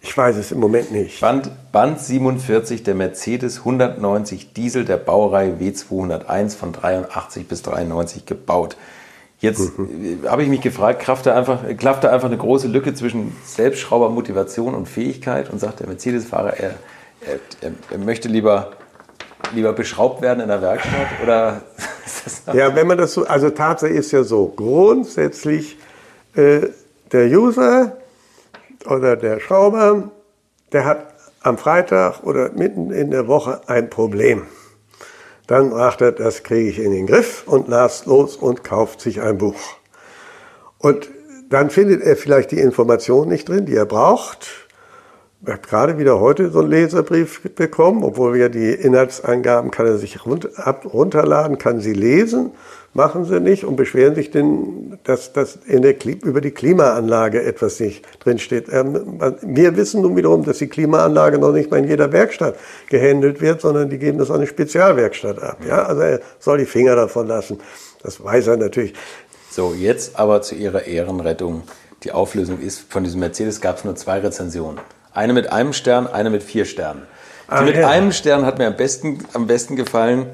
Ich 0.00 0.16
weiß 0.16 0.36
es 0.36 0.52
im 0.52 0.60
Moment 0.60 0.92
nicht. 0.92 1.20
Band, 1.20 1.50
Band 1.72 1.98
47 1.98 2.82
der 2.82 2.94
Mercedes 2.94 3.60
190 3.60 4.52
Diesel 4.52 4.84
der 4.84 4.98
Baureihe 4.98 5.56
W201 5.58 6.56
von 6.56 6.72
83 6.72 7.48
bis 7.48 7.62
93 7.62 8.26
gebaut. 8.26 8.76
Jetzt 9.40 9.78
mhm. 9.78 10.20
Äh, 10.24 10.28
habe 10.28 10.42
ich 10.42 10.48
mich 10.48 10.60
gefragt, 10.60 11.00
klafft 11.00 11.26
da, 11.26 11.34
einfach, 11.34 11.60
klafft 11.78 12.04
da 12.04 12.10
einfach 12.10 12.28
eine 12.28 12.36
große 12.36 12.68
Lücke 12.68 12.94
zwischen 12.94 13.34
Selbstschraubermotivation 13.44 14.74
und 14.74 14.88
Fähigkeit 14.88 15.50
und 15.50 15.58
sagt 15.58 15.80
der 15.80 15.86
Mercedes-Fahrer, 15.86 16.58
er, 16.58 16.74
er, 17.60 17.70
er, 17.90 17.98
möchte 17.98 18.28
lieber, 18.28 18.72
lieber 19.54 19.72
beschraubt 19.72 20.22
werden 20.22 20.40
in 20.40 20.48
der 20.48 20.60
Werkstatt 20.60 21.08
oder 21.22 21.62
Ja, 22.52 22.74
wenn 22.74 22.86
man 22.86 22.98
das 22.98 23.14
so, 23.14 23.26
also 23.26 23.50
Tatsache 23.50 23.92
ist 23.92 24.12
ja 24.12 24.22
so, 24.22 24.52
grundsätzlich 24.54 25.78
äh, 26.34 26.68
der 27.12 27.26
User 27.26 27.96
oder 28.86 29.16
der 29.16 29.40
Schrauber, 29.40 30.10
der 30.72 30.84
hat 30.84 31.14
am 31.40 31.58
Freitag 31.58 32.22
oder 32.22 32.50
mitten 32.52 32.90
in 32.90 33.10
der 33.10 33.28
Woche 33.28 33.60
ein 33.66 33.90
Problem. 33.90 34.46
Dann 35.46 35.70
sagt 35.70 36.00
er, 36.00 36.12
das 36.12 36.42
kriege 36.42 36.70
ich 36.70 36.78
in 36.78 36.92
den 36.92 37.06
Griff 37.06 37.44
und 37.46 37.68
lasst 37.68 38.06
los 38.06 38.36
und 38.36 38.64
kauft 38.64 39.00
sich 39.00 39.20
ein 39.20 39.36
Buch. 39.36 39.60
Und 40.78 41.10
dann 41.50 41.70
findet 41.70 42.02
er 42.02 42.16
vielleicht 42.16 42.50
die 42.50 42.60
Information 42.60 43.28
nicht 43.28 43.48
drin, 43.48 43.66
die 43.66 43.76
er 43.76 43.84
braucht. 43.84 44.63
Ich 45.46 45.52
habe 45.52 45.62
gerade 45.68 45.98
wieder 45.98 46.20
heute 46.20 46.50
so 46.50 46.60
einen 46.60 46.70
Leserbrief 46.70 47.42
bekommen, 47.54 48.02
obwohl 48.02 48.34
wir 48.34 48.48
die 48.48 48.70
Inhaltsangaben 48.70 49.70
kann 49.70 49.86
er 49.86 49.98
sich 49.98 50.20
runterladen, 50.24 51.58
kann 51.58 51.80
sie 51.80 51.92
lesen 51.92 52.52
machen 52.94 53.24
sie 53.24 53.40
nicht 53.40 53.64
und 53.64 53.76
beschweren 53.76 54.14
sich 54.14 54.30
denn, 54.30 54.98
dass, 55.02 55.32
dass 55.32 55.58
über 55.66 56.40
die 56.40 56.52
Klimaanlage 56.52 57.42
etwas 57.42 57.80
nicht 57.80 58.06
drinsteht. 58.24 58.66
Ähm, 58.72 59.20
wir 59.42 59.76
wissen 59.76 60.02
nun 60.02 60.16
wiederum, 60.16 60.44
dass 60.44 60.58
die 60.58 60.68
Klimaanlage 60.68 61.38
noch 61.38 61.52
nicht 61.52 61.70
mal 61.70 61.78
in 61.78 61.88
jeder 61.88 62.12
Werkstatt 62.12 62.56
gehandelt 62.88 63.40
wird, 63.40 63.60
sondern 63.60 63.90
die 63.90 63.98
geben 63.98 64.18
das 64.18 64.30
an 64.30 64.36
eine 64.36 64.46
Spezialwerkstatt 64.46 65.42
ab. 65.42 65.58
Ja? 65.66 65.82
Also 65.84 66.00
er 66.02 66.20
soll 66.38 66.58
die 66.58 66.66
Finger 66.66 66.94
davon 66.94 67.26
lassen. 67.26 67.58
Das 68.02 68.22
weiß 68.22 68.46
er 68.46 68.56
natürlich. 68.56 68.94
So, 69.50 69.74
jetzt 69.74 70.18
aber 70.18 70.42
zu 70.42 70.54
Ihrer 70.54 70.86
Ehrenrettung. 70.86 71.62
Die 72.04 72.12
Auflösung 72.12 72.60
ist, 72.60 72.92
von 72.92 73.02
diesem 73.02 73.20
Mercedes 73.20 73.60
gab 73.60 73.78
es 73.78 73.84
nur 73.84 73.96
zwei 73.96 74.18
Rezensionen. 74.18 74.78
Eine 75.14 75.32
mit 75.32 75.52
einem 75.52 75.72
Stern, 75.72 76.08
eine 76.08 76.28
mit 76.28 76.42
vier 76.42 76.64
Sternen. 76.64 77.02
Die 77.46 77.52
ah, 77.52 77.62
mit 77.62 77.76
ja. 77.76 77.88
einem 77.88 78.10
Stern 78.10 78.44
hat 78.44 78.58
mir 78.58 78.66
am 78.66 78.76
besten, 78.76 79.24
am 79.32 79.46
besten 79.46 79.76
gefallen 79.76 80.26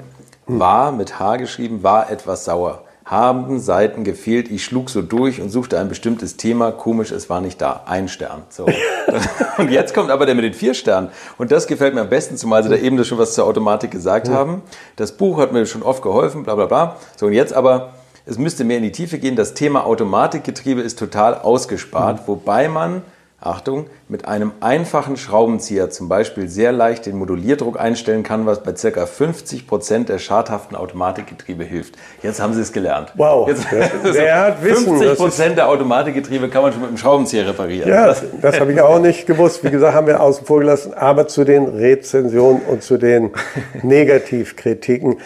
war 0.47 0.91
mit 0.91 1.19
H 1.19 1.37
geschrieben, 1.37 1.83
war 1.83 2.09
etwas 2.09 2.45
sauer. 2.45 2.83
Haben 3.05 3.59
Seiten 3.59 4.03
gefehlt, 4.03 4.49
ich 4.49 4.63
schlug 4.63 4.89
so 4.89 5.01
durch 5.01 5.39
und 5.41 5.49
suchte 5.49 5.77
ein 5.77 5.87
bestimmtes 5.87 6.37
Thema. 6.37 6.71
Komisch, 6.71 7.11
es 7.11 7.29
war 7.29 7.41
nicht 7.41 7.61
da. 7.61 7.83
Ein 7.85 8.07
Stern. 8.07 8.43
So. 8.49 8.65
und 9.57 9.69
jetzt 9.69 9.93
kommt 9.93 10.09
aber 10.09 10.25
der 10.25 10.33
mit 10.33 10.45
den 10.45 10.53
vier 10.53 10.73
Sternen. 10.73 11.09
Und 11.37 11.51
das 11.51 11.67
gefällt 11.67 11.93
mir 11.93 12.01
am 12.01 12.09
besten, 12.09 12.37
zumal 12.37 12.63
Sie 12.63 12.69
da 12.69 12.75
eben 12.75 13.03
schon 13.03 13.17
was 13.17 13.33
zur 13.33 13.45
Automatik 13.45 13.91
gesagt 13.91 14.29
haben. 14.29 14.61
Das 14.95 15.11
Buch 15.11 15.39
hat 15.39 15.51
mir 15.51 15.65
schon 15.65 15.83
oft 15.83 16.01
geholfen, 16.01 16.43
bla 16.43 16.55
bla 16.55 16.65
bla. 16.65 16.95
So, 17.17 17.27
und 17.27 17.33
jetzt 17.33 17.53
aber, 17.53 17.93
es 18.25 18.37
müsste 18.37 18.63
mehr 18.63 18.77
in 18.77 18.83
die 18.83 18.91
Tiefe 18.91 19.19
gehen. 19.19 19.35
Das 19.35 19.53
Thema 19.53 19.85
Automatikgetriebe 19.85 20.81
ist 20.81 20.97
total 20.97 21.35
ausgespart, 21.35 22.21
mhm. 22.21 22.27
wobei 22.27 22.67
man 22.67 23.03
Achtung, 23.43 23.87
mit 24.07 24.27
einem 24.27 24.51
einfachen 24.59 25.17
Schraubenzieher 25.17 25.89
zum 25.89 26.07
Beispiel 26.07 26.47
sehr 26.47 26.71
leicht 26.71 27.07
den 27.07 27.17
Modulierdruck 27.17 27.79
einstellen 27.79 28.21
kann, 28.21 28.45
was 28.45 28.61
bei 28.61 28.73
ca. 28.73 29.05
50 29.07 29.65
Prozent 29.65 30.09
der 30.09 30.19
schadhaften 30.19 30.77
Automatikgetriebe 30.77 31.63
hilft. 31.63 31.95
Jetzt 32.21 32.39
haben 32.39 32.53
Sie 32.53 32.61
es 32.61 32.71
gelernt. 32.71 33.13
Wow. 33.15 33.47
Jetzt, 33.47 33.65
Wer 34.03 34.41
hat 34.45 34.63
Wissen, 34.63 34.95
50 34.95 35.17
Prozent 35.17 35.57
der 35.57 35.69
Automatikgetriebe 35.69 36.49
kann 36.49 36.61
man 36.61 36.71
schon 36.71 36.81
mit 36.81 36.91
dem 36.91 36.97
Schraubenzieher 36.97 37.47
reparieren. 37.47 37.89
Ja, 37.89 38.05
das, 38.05 38.23
das 38.39 38.59
habe 38.59 38.73
ich 38.73 38.81
auch 38.81 38.99
nicht 38.99 39.25
gewusst. 39.25 39.63
Wie 39.63 39.71
gesagt, 39.71 39.95
haben 39.95 40.05
wir 40.05 40.21
außen 40.21 40.45
vor 40.45 40.59
gelassen. 40.59 40.93
Aber 40.93 41.27
zu 41.27 41.43
den 41.43 41.65
Rezensionen 41.65 42.61
und 42.61 42.83
zu 42.83 42.97
den 42.97 43.31
Negativkritiken. 43.81 45.17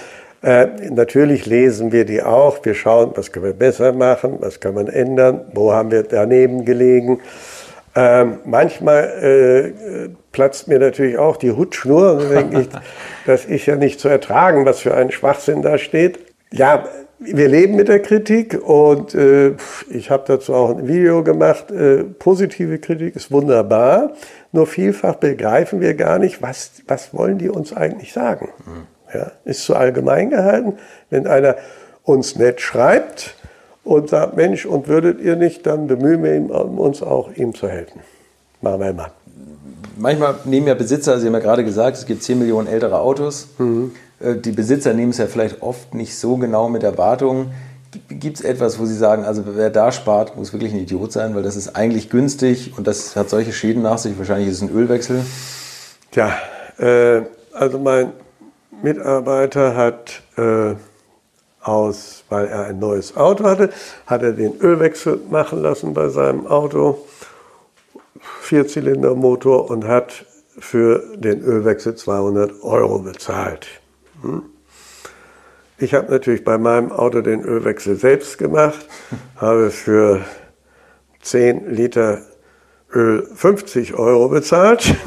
Äh, 0.42 0.68
natürlich 0.90 1.48
lesen 1.48 1.92
wir 1.92 2.06
die 2.06 2.24
auch. 2.24 2.64
Wir 2.64 2.76
schauen, 2.76 3.12
was 3.16 3.32
können 3.32 3.46
wir 3.46 3.54
besser 3.54 3.92
machen, 3.92 4.38
was 4.40 4.60
kann 4.60 4.76
man 4.76 4.88
ändern, 4.88 5.42
wo 5.54 5.74
haben 5.74 5.92
wir 5.92 6.04
daneben 6.04 6.64
gelegen. 6.64 7.20
Ähm, 7.98 8.40
manchmal 8.44 9.04
äh, 9.24 10.10
platzt 10.34 10.68
mir 10.68 10.80
natürlich 10.80 11.18
auch 11.18 11.38
die 11.38 11.52
Hutschnur 11.52 12.28
denke 12.28 12.62
ich, 12.62 12.68
das 13.26 13.46
ist 13.46 13.66
ja 13.66 13.78
nicht 13.78 14.02
zu 14.02 14.10
ertragen, 14.10 14.66
was 14.66 14.80
für 14.80 14.94
ein 14.94 15.12
Schwachsinn 15.12 15.62
da 15.62 15.78
steht. 15.78 16.20
Ja, 16.52 16.86
wir 17.20 17.48
leben 17.48 17.76
mit 17.76 17.88
der 17.88 18.02
Kritik 18.02 18.62
und 18.62 19.16
äh, 19.16 19.54
ich 19.90 20.12
habe 20.12 20.26
dazu 20.28 20.54
auch 20.54 20.78
ein 20.78 20.88
Video 20.90 21.24
gemacht. 21.24 21.72
Äh, 21.72 22.04
positive 22.04 22.80
Kritik 22.80 23.16
ist 23.16 23.32
wunderbar, 23.32 24.12
nur 24.52 24.68
vielfach 24.68 25.16
begreifen 25.16 25.80
wir 25.80 25.94
gar 25.94 26.20
nicht, 26.20 26.42
was, 26.42 26.72
was 26.88 27.14
wollen 27.14 27.38
die 27.38 27.50
uns 27.50 27.72
eigentlich 27.72 28.12
sagen. 28.12 28.50
Mhm. 28.66 29.18
Ja, 29.18 29.32
ist 29.46 29.64
zu 29.64 29.76
allgemein 29.76 30.30
gehalten. 30.32 30.74
Wenn 31.10 31.28
einer 31.28 31.56
uns 32.04 32.36
nett 32.36 32.60
schreibt 32.60 33.36
und 33.86 34.10
sagt, 34.10 34.36
Mensch, 34.36 34.66
und 34.66 34.88
würdet 34.90 35.22
ihr 35.22 35.38
nicht, 35.38 35.66
dann 35.66 35.88
bemühen 35.88 36.24
wir 36.24 36.66
uns 36.80 37.02
auch, 37.02 37.32
ihm 37.34 37.56
zu 37.56 37.70
helfen. 37.70 38.02
Machen 38.62 38.82
wir 38.82 38.94
mal. 38.94 39.12
Manchmal 39.98 40.36
nehmen 40.44 40.68
ja 40.68 40.74
Besitzer, 40.74 41.20
Sie 41.20 41.28
haben 41.28 41.34
ja 41.34 41.40
gerade 41.40 41.64
gesagt, 41.64 41.96
es 41.96 42.06
gibt 42.06 42.22
10 42.22 42.40
Millionen 42.40 42.68
ältere 42.68 43.00
Autos. 43.00 43.48
Mhm 43.58 43.92
äh, 44.20 44.36
die 44.36 44.52
Besitzer 44.52 44.94
nehmen 44.94 45.12
es 45.12 45.18
ja 45.18 45.28
vielleicht 45.28 45.62
oft 45.62 45.94
nicht 45.94 46.16
so 46.18 46.38
genau 46.38 46.70
mit 46.70 46.84
der 46.84 46.98
Wartung. 46.98 47.52
Gibt 48.10 48.38
es 48.38 48.44
etwas, 48.44 48.78
wo 48.78 48.86
Sie 48.86 48.96
sagen, 48.96 49.24
also 49.24 49.44
wer 49.46 49.70
da 49.70 49.92
spart, 49.92 50.36
muss 50.36 50.52
wirklich 50.52 50.74
ein 50.74 50.80
Idiot 50.80 51.14
sein, 51.14 51.34
weil 51.34 51.44
das 51.44 51.56
ist 51.56 51.76
eigentlich 51.76 52.10
günstig 52.10 52.74
und 52.78 52.88
das 52.88 53.16
hat 53.16 53.30
solche 53.30 53.54
Schäden 53.54 53.84
nach 53.84 53.98
sich. 53.98 54.18
Wahrscheinlich 54.18 54.50
ist 54.50 54.58
es 54.58 54.62
ein 54.64 54.76
Ölwechsel. 54.76 55.22
Tja, 56.12 56.34
äh, 56.78 57.22
also 57.54 57.80
mein 57.80 58.12
Mitarbeiter 58.84 59.78
hat 59.78 60.22
äh, 60.38 60.76
aus, 61.68 62.24
weil 62.30 62.48
er 62.48 62.66
ein 62.66 62.80
neues 62.80 63.18
Auto 63.18 63.44
hatte, 63.44 63.70
hat 64.06 64.24
er 64.24 64.34
den 64.34 64.60
Ölwechsel 64.60 65.20
machen 65.30 65.62
lassen 65.62 65.94
bei 65.94 66.10
seinem 66.10 66.48
Auto, 66.48 67.06
Vierzylindermotor 68.42 69.70
und 69.70 69.88
hat 69.88 70.26
für 70.60 71.04
den 71.18 71.42
Ölwechsel 71.42 71.96
200 71.96 72.64
Euro 72.64 73.00
bezahlt. 73.00 73.68
Hm? 74.22 74.44
Ich 75.78 75.94
habe 75.94 76.10
natürlich 76.10 76.44
bei 76.44 76.58
meinem 76.58 76.92
Auto 76.92 77.22
den 77.22 77.42
Ölwechsel 77.42 77.98
selbst 77.98 78.38
gemacht, 78.38 78.86
habe 79.36 79.72
für 79.72 80.22
10 81.22 81.70
Liter 81.70 82.22
Öl 82.94 83.28
50 83.36 83.98
Öl 83.98 84.30
bezahlt. 84.30 84.96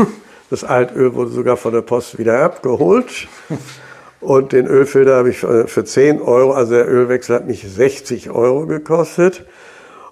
Das 0.50 0.64
Altöl 0.64 1.14
wurde 1.14 1.30
sogar 1.30 1.58
von 1.58 1.74
der 1.74 1.82
Post 1.82 2.18
wieder 2.18 2.42
abgeholt. 2.42 3.28
Und 4.20 4.52
den 4.52 4.66
Ölfilter 4.66 5.16
habe 5.16 5.30
ich 5.30 5.38
für 5.38 5.84
10 5.84 6.20
Euro, 6.20 6.52
also 6.52 6.72
der 6.72 6.88
Ölwechsel 6.88 7.36
hat 7.36 7.46
mich 7.46 7.62
60 7.62 8.30
Euro 8.30 8.66
gekostet. 8.66 9.44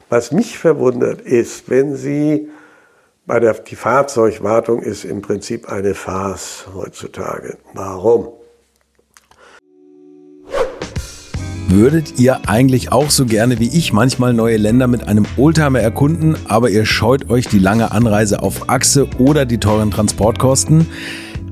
Was 0.08 0.30
mich 0.30 0.58
verwundert 0.58 1.20
ist, 1.20 1.68
wenn 1.68 1.96
Sie 1.96 2.48
bei 3.26 3.40
der 3.40 3.54
die 3.54 3.74
Fahrzeugwartung 3.74 4.80
ist 4.82 5.04
im 5.04 5.20
Prinzip 5.20 5.68
eine 5.68 5.94
Farce 5.94 6.66
heutzutage. 6.72 7.58
Warum? 7.74 8.28
Würdet 11.68 12.20
ihr 12.20 12.48
eigentlich 12.48 12.92
auch 12.92 13.10
so 13.10 13.26
gerne 13.26 13.58
wie 13.58 13.76
ich 13.76 13.92
manchmal 13.92 14.32
neue 14.32 14.56
Länder 14.56 14.86
mit 14.86 15.08
einem 15.08 15.26
Oldtimer 15.36 15.80
erkunden, 15.80 16.36
aber 16.46 16.70
ihr 16.70 16.86
scheut 16.86 17.28
euch 17.28 17.48
die 17.48 17.58
lange 17.58 17.90
Anreise 17.90 18.42
auf 18.44 18.68
Achse 18.68 19.08
oder 19.18 19.44
die 19.44 19.58
teuren 19.58 19.90
Transportkosten? 19.90 20.86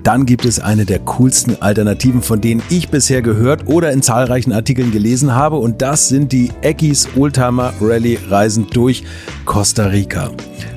Dann 0.04 0.26
gibt 0.26 0.44
es 0.44 0.60
eine 0.60 0.84
der 0.84 0.98
coolsten 0.98 1.62
Alternativen, 1.62 2.20
von 2.20 2.42
denen 2.42 2.62
ich 2.68 2.90
bisher 2.90 3.22
gehört 3.22 3.66
oder 3.66 3.90
in 3.90 4.02
zahlreichen 4.02 4.52
Artikeln 4.52 4.92
gelesen 4.92 5.34
habe. 5.34 5.56
Und 5.56 5.80
das 5.80 6.08
sind 6.08 6.30
die 6.30 6.50
Eckis 6.60 7.08
Oldtimer 7.16 7.72
Rally 7.80 8.18
Reisen 8.28 8.66
durch 8.70 9.02
Costa 9.46 9.86
Rica 9.86 10.30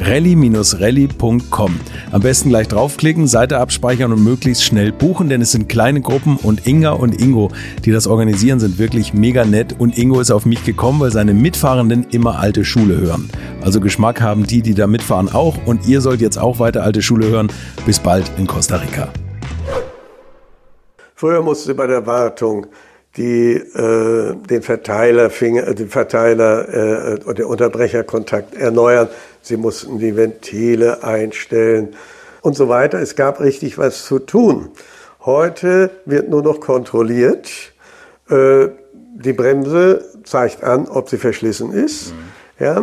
rally-rally.com. 0.00 1.80
Am 2.12 2.20
besten 2.20 2.48
gleich 2.48 2.68
draufklicken, 2.68 3.26
Seite 3.26 3.58
abspeichern 3.58 4.12
und 4.12 4.22
möglichst 4.22 4.64
schnell 4.64 4.92
buchen, 4.92 5.28
denn 5.28 5.40
es 5.40 5.52
sind 5.52 5.68
kleine 5.68 6.00
Gruppen 6.00 6.36
und 6.36 6.66
Inga 6.66 6.90
und 6.90 7.20
Ingo, 7.20 7.50
die 7.84 7.92
das 7.92 8.06
organisieren, 8.06 8.60
sind 8.60 8.78
wirklich 8.78 9.14
mega 9.14 9.44
nett 9.44 9.74
und 9.78 9.98
Ingo 9.98 10.20
ist 10.20 10.30
auf 10.30 10.46
mich 10.46 10.64
gekommen, 10.64 11.00
weil 11.00 11.10
seine 11.10 11.34
Mitfahrenden 11.34 12.06
immer 12.10 12.38
alte 12.38 12.64
Schule 12.64 13.00
hören. 13.00 13.30
Also 13.62 13.80
Geschmack 13.80 14.20
haben 14.20 14.46
die, 14.46 14.62
die 14.62 14.74
da 14.74 14.86
mitfahren 14.86 15.28
auch 15.32 15.56
und 15.66 15.86
ihr 15.86 16.00
sollt 16.00 16.20
jetzt 16.20 16.38
auch 16.38 16.58
weiter 16.58 16.82
alte 16.82 17.02
Schule 17.02 17.28
hören. 17.28 17.48
Bis 17.84 17.98
bald 17.98 18.30
in 18.38 18.46
Costa 18.46 18.76
Rica. 18.76 19.08
Früher 21.14 21.42
musste 21.42 21.74
bei 21.74 21.86
der 21.86 22.06
Wartung 22.06 22.66
die 23.16 23.54
äh, 23.54 24.34
den 24.34 24.62
Verteiler, 24.62 25.30
Finger, 25.30 25.74
den 25.74 25.88
Verteiler 25.88 27.14
äh, 27.14 27.24
und 27.24 27.38
den 27.38 27.46
Unterbrecherkontakt 27.46 28.54
erneuern. 28.54 29.08
Sie 29.42 29.56
mussten 29.56 29.98
die 29.98 30.16
Ventile 30.16 31.02
einstellen 31.02 31.94
und 32.42 32.56
so 32.56 32.68
weiter. 32.68 32.98
Es 33.00 33.16
gab 33.16 33.40
richtig 33.40 33.78
was 33.78 34.04
zu 34.04 34.18
tun. 34.18 34.70
Heute 35.24 35.90
wird 36.04 36.28
nur 36.28 36.42
noch 36.42 36.60
kontrolliert. 36.60 37.48
Äh, 38.28 38.68
die 39.14 39.32
Bremse 39.32 40.04
zeigt 40.24 40.62
an, 40.62 40.88
ob 40.88 41.08
sie 41.08 41.16
verschlissen 41.16 41.72
ist. 41.72 42.12
Mhm. 42.12 42.64
Ja. 42.64 42.82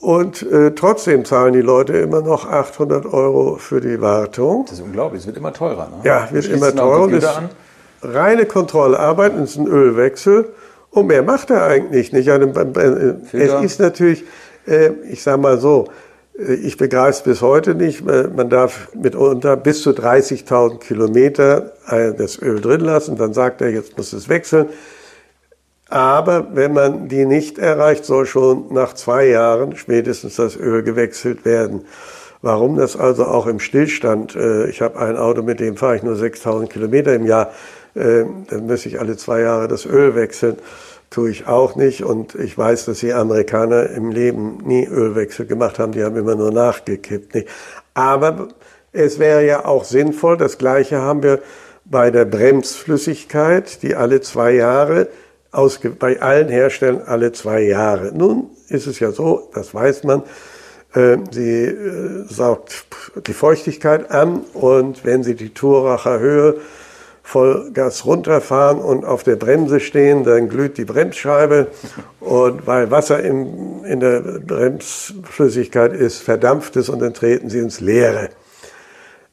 Und 0.00 0.42
äh, 0.42 0.72
trotzdem 0.72 1.24
zahlen 1.24 1.52
die 1.52 1.62
Leute 1.62 1.96
immer 1.96 2.20
noch 2.20 2.46
800 2.46 3.06
Euro 3.06 3.56
für 3.56 3.80
die 3.80 4.00
Wartung. 4.00 4.64
Das 4.66 4.74
ist 4.78 4.84
unglaublich, 4.84 5.20
es 5.20 5.26
wird 5.26 5.36
immer 5.36 5.52
teurer. 5.52 5.88
Ne? 5.88 5.96
Ja, 6.04 6.28
wird 6.30 6.46
immer 6.46 6.74
teurer 6.74 7.48
reine 8.02 8.46
Kontrollarbeit, 8.46 9.34
es 9.34 9.50
ist 9.50 9.56
ein 9.58 9.66
Ölwechsel 9.66 10.46
und 10.90 11.08
mehr 11.08 11.22
macht 11.22 11.50
er 11.50 11.64
eigentlich 11.64 12.12
nicht. 12.12 12.26
Es 12.26 13.62
ist 13.62 13.80
natürlich, 13.80 14.24
äh, 14.66 14.90
ich 15.10 15.22
sage 15.22 15.38
mal 15.38 15.58
so, 15.58 15.88
äh, 16.38 16.54
ich 16.54 16.76
begreife 16.76 17.10
es 17.10 17.22
bis 17.22 17.42
heute 17.42 17.74
nicht. 17.74 18.08
Äh, 18.08 18.28
man 18.34 18.48
darf 18.48 18.88
mitunter 18.94 19.56
bis 19.56 19.82
zu 19.82 19.90
30.000 19.90 20.78
Kilometer 20.78 21.72
das 22.16 22.40
Öl 22.40 22.60
drin 22.60 22.80
lassen. 22.80 23.16
Dann 23.16 23.32
sagt 23.32 23.60
er, 23.60 23.70
jetzt 23.70 23.96
muss 23.96 24.12
es 24.12 24.28
wechseln. 24.28 24.70
Aber 25.88 26.48
wenn 26.54 26.72
man 26.72 27.08
die 27.08 27.26
nicht 27.26 27.58
erreicht, 27.58 28.04
soll 28.04 28.26
schon 28.26 28.72
nach 28.72 28.94
zwei 28.94 29.26
Jahren 29.26 29.76
spätestens 29.76 30.34
das 30.36 30.56
Öl 30.56 30.82
gewechselt 30.82 31.44
werden. 31.44 31.84
Warum 32.42 32.76
das 32.76 32.96
also 32.96 33.24
auch 33.24 33.46
im 33.46 33.60
Stillstand, 33.60 34.36
ich 34.68 34.82
habe 34.82 34.98
ein 34.98 35.16
Auto, 35.16 35.42
mit 35.42 35.60
dem 35.60 35.76
fahre 35.76 35.96
ich 35.96 36.02
nur 36.02 36.16
6000 36.16 36.70
Kilometer 36.70 37.14
im 37.14 37.24
Jahr, 37.24 37.52
dann 37.96 38.66
muss 38.66 38.84
ich 38.84 39.00
alle 39.00 39.16
zwei 39.16 39.40
Jahre 39.40 39.68
das 39.68 39.86
Öl 39.86 40.14
wechseln. 40.14 40.56
tue 41.08 41.30
ich 41.30 41.46
auch 41.46 41.76
nicht. 41.76 42.02
Und 42.04 42.34
ich 42.34 42.56
weiß, 42.58 42.84
dass 42.84 42.98
die 43.00 43.12
Amerikaner 43.12 43.90
im 43.90 44.10
Leben 44.10 44.58
nie 44.64 44.86
Ölwechsel 44.86 45.46
gemacht 45.46 45.78
haben. 45.78 45.92
Die 45.92 46.04
haben 46.04 46.16
immer 46.16 46.34
nur 46.34 46.52
nachgekippt. 46.52 47.34
Nicht? 47.34 47.48
Aber 47.94 48.48
es 48.92 49.18
wäre 49.18 49.44
ja 49.44 49.64
auch 49.64 49.84
sinnvoll, 49.84 50.36
das 50.36 50.58
Gleiche 50.58 51.00
haben 51.00 51.22
wir 51.22 51.40
bei 51.84 52.10
der 52.10 52.24
Bremsflüssigkeit, 52.24 53.82
die 53.82 53.94
alle 53.94 54.20
zwei 54.20 54.52
Jahre, 54.52 55.08
bei 55.98 56.20
allen 56.20 56.48
Herstellern 56.48 57.02
alle 57.06 57.32
zwei 57.32 57.62
Jahre. 57.62 58.12
Nun 58.12 58.50
ist 58.68 58.86
es 58.86 58.98
ja 58.98 59.12
so, 59.12 59.50
das 59.54 59.72
weiß 59.72 60.04
man, 60.04 60.22
äh, 60.94 61.18
sie 61.30 61.64
äh, 61.64 62.24
saugt 62.28 62.86
die 63.26 63.32
Feuchtigkeit 63.32 64.10
an 64.10 64.40
und 64.52 65.04
wenn 65.04 65.22
Sie 65.22 65.34
die 65.34 65.54
Touracher 65.54 66.18
Höhe 66.18 66.56
Vollgas 67.26 68.06
runterfahren 68.06 68.78
und 68.78 69.04
auf 69.04 69.24
der 69.24 69.34
Bremse 69.34 69.80
stehen, 69.80 70.22
dann 70.22 70.48
glüht 70.48 70.78
die 70.78 70.84
Bremsscheibe 70.84 71.66
und 72.20 72.68
weil 72.68 72.92
Wasser 72.92 73.20
in, 73.20 73.82
in 73.82 73.98
der 73.98 74.20
Bremsflüssigkeit 74.20 75.92
ist, 75.92 76.22
verdampft 76.22 76.76
es 76.76 76.88
und 76.88 77.00
dann 77.00 77.14
treten 77.14 77.50
Sie 77.50 77.58
ins 77.58 77.80
Leere. 77.80 78.28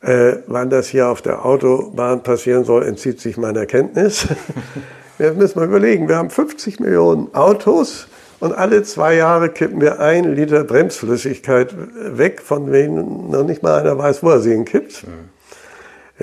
Äh, 0.01 0.38
wann 0.47 0.71
das 0.71 0.88
hier 0.88 1.08
auf 1.08 1.21
der 1.21 1.45
Autobahn 1.45 2.23
passieren 2.23 2.63
soll, 2.63 2.84
entzieht 2.84 3.21
sich 3.21 3.38
meiner 3.38 3.67
Kenntnis. 3.67 4.27
Wir 5.19 5.34
müssen 5.34 5.60
mal 5.60 5.67
überlegen, 5.67 6.10
wir 6.10 6.17
haben 6.17 6.32
50 6.32 6.79
Millionen 6.79 7.36
Autos 7.36 8.08
und 8.39 8.51
alle 8.51 8.82
zwei 8.82 9.13
Jahre 9.13 9.49
kippen 9.49 9.79
wir 9.79 9.99
ein 9.99 10.34
Liter 10.34 10.63
Bremsflüssigkeit 10.63 11.75
weg, 12.17 12.41
von 12.41 12.71
denen 12.71 13.29
noch 13.29 13.43
nicht 13.43 13.62
mal 13.62 13.79
einer 13.79 13.95
weiß, 13.95 14.23
wo 14.23 14.32
er 14.32 14.39
sie 14.39 14.49
hinkippt. 14.49 15.03
Mhm. 15.03 15.29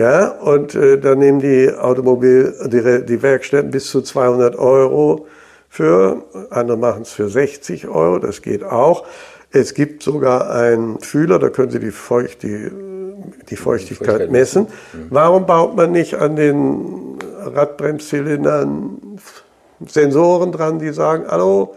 Ja, 0.00 0.28
und 0.28 0.74
äh, 0.74 0.98
dann 0.98 1.18
nehmen 1.18 1.40
die 1.40 1.70
Automobil, 1.70 2.54
die, 2.68 3.04
die 3.04 3.22
Werkstätten 3.22 3.70
bis 3.70 3.90
zu 3.90 4.00
200 4.00 4.56
Euro 4.56 5.26
für, 5.68 6.24
andere 6.48 6.78
machen 6.78 7.02
es 7.02 7.12
für 7.12 7.28
60 7.28 7.86
Euro, 7.86 8.18
das 8.18 8.40
geht 8.40 8.64
auch. 8.64 9.04
Es 9.50 9.74
gibt 9.74 10.02
sogar 10.02 10.50
einen 10.52 11.00
Fühler, 11.00 11.38
da 11.38 11.50
können 11.50 11.70
Sie 11.70 11.80
die, 11.80 11.90
Feucht, 11.90 12.42
die, 12.44 12.70
die 13.50 13.56
Feuchtigkeit 13.56 14.30
messen. 14.30 14.68
Mhm. 14.94 15.08
Warum 15.10 15.44
baut 15.44 15.76
man 15.76 15.92
nicht 15.92 16.14
an 16.14 16.34
den 16.34 17.18
Radbremszylindern 17.38 19.18
Sensoren 19.86 20.50
dran, 20.50 20.78
die 20.78 20.94
sagen, 20.94 21.26
hallo, 21.28 21.74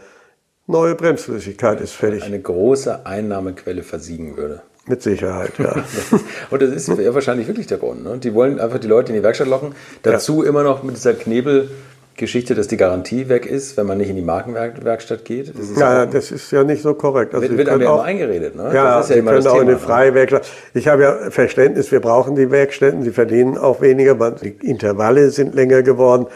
neue 0.65 0.95
Bremsflüssigkeit 0.95 1.81
ist 1.81 1.91
fällig. 1.91 2.23
Eine 2.23 2.39
große 2.39 3.05
Einnahmequelle 3.05 3.83
versiegen 3.83 4.38
würde. 4.38 4.62
Mit 4.85 5.01
Sicherheit, 5.01 5.53
ja. 5.59 5.75
und 6.49 6.61
das 6.61 6.69
ist 6.71 6.89
ja 6.89 7.13
wahrscheinlich 7.13 7.47
wirklich 7.47 7.67
der 7.67 7.77
Grund. 7.77 8.03
Ne? 8.03 8.17
Die 8.17 8.33
wollen 8.33 8.59
einfach 8.59 8.79
die 8.79 8.87
Leute 8.87 9.13
in 9.13 9.17
die 9.17 9.23
Werkstatt 9.23 9.47
locken. 9.47 9.73
Dazu 10.01 10.43
ja. 10.43 10.49
immer 10.49 10.63
noch 10.63 10.83
mit 10.83 10.97
dieser 10.97 11.13
Knebelgeschichte, 11.13 12.53
dass 12.53 12.67
die 12.67 12.75
Garantie 12.75 13.29
weg 13.29 13.45
ist, 13.45 13.77
wenn 13.77 13.87
man 13.87 13.97
nicht 13.97 14.09
in 14.09 14.17
die 14.17 14.21
Markenwerkstatt 14.21 15.23
geht. 15.23 15.57
Das 15.57 15.79
ja, 15.79 15.93
ja 15.93 16.05
das 16.05 16.31
ist 16.31 16.51
ja 16.51 16.65
nicht 16.65 16.81
so 16.81 16.95
korrekt. 16.95 17.33
Also 17.33 17.47
wird 17.47 17.59
wird 17.59 17.69
einem 17.69 17.87
auch, 17.87 17.93
immer 17.93 18.03
eingeredet. 18.03 18.57
Ne? 18.57 18.71
Ja, 18.73 18.97
das 18.97 19.09
ist 19.09 19.15
ja 19.15 19.21
Sie 19.21 19.27
können 19.27 19.47
auch 19.47 19.61
in 19.61 19.69
eine 19.69 19.77
freie 19.77 20.13
Werkstatt. 20.15 20.45
Ich 20.73 20.89
habe 20.89 21.03
ja 21.03 21.31
Verständnis, 21.31 21.89
wir 21.93 22.01
brauchen 22.01 22.35
die 22.35 22.51
Werkstätten, 22.51 23.03
sie 23.03 23.11
verdienen 23.11 23.57
auch 23.57 23.79
weniger, 23.79 24.19
weil 24.19 24.33
die 24.33 24.49
Intervalle 24.67 25.29
sind 25.29 25.55
länger 25.55 25.81
geworden. 25.81 26.27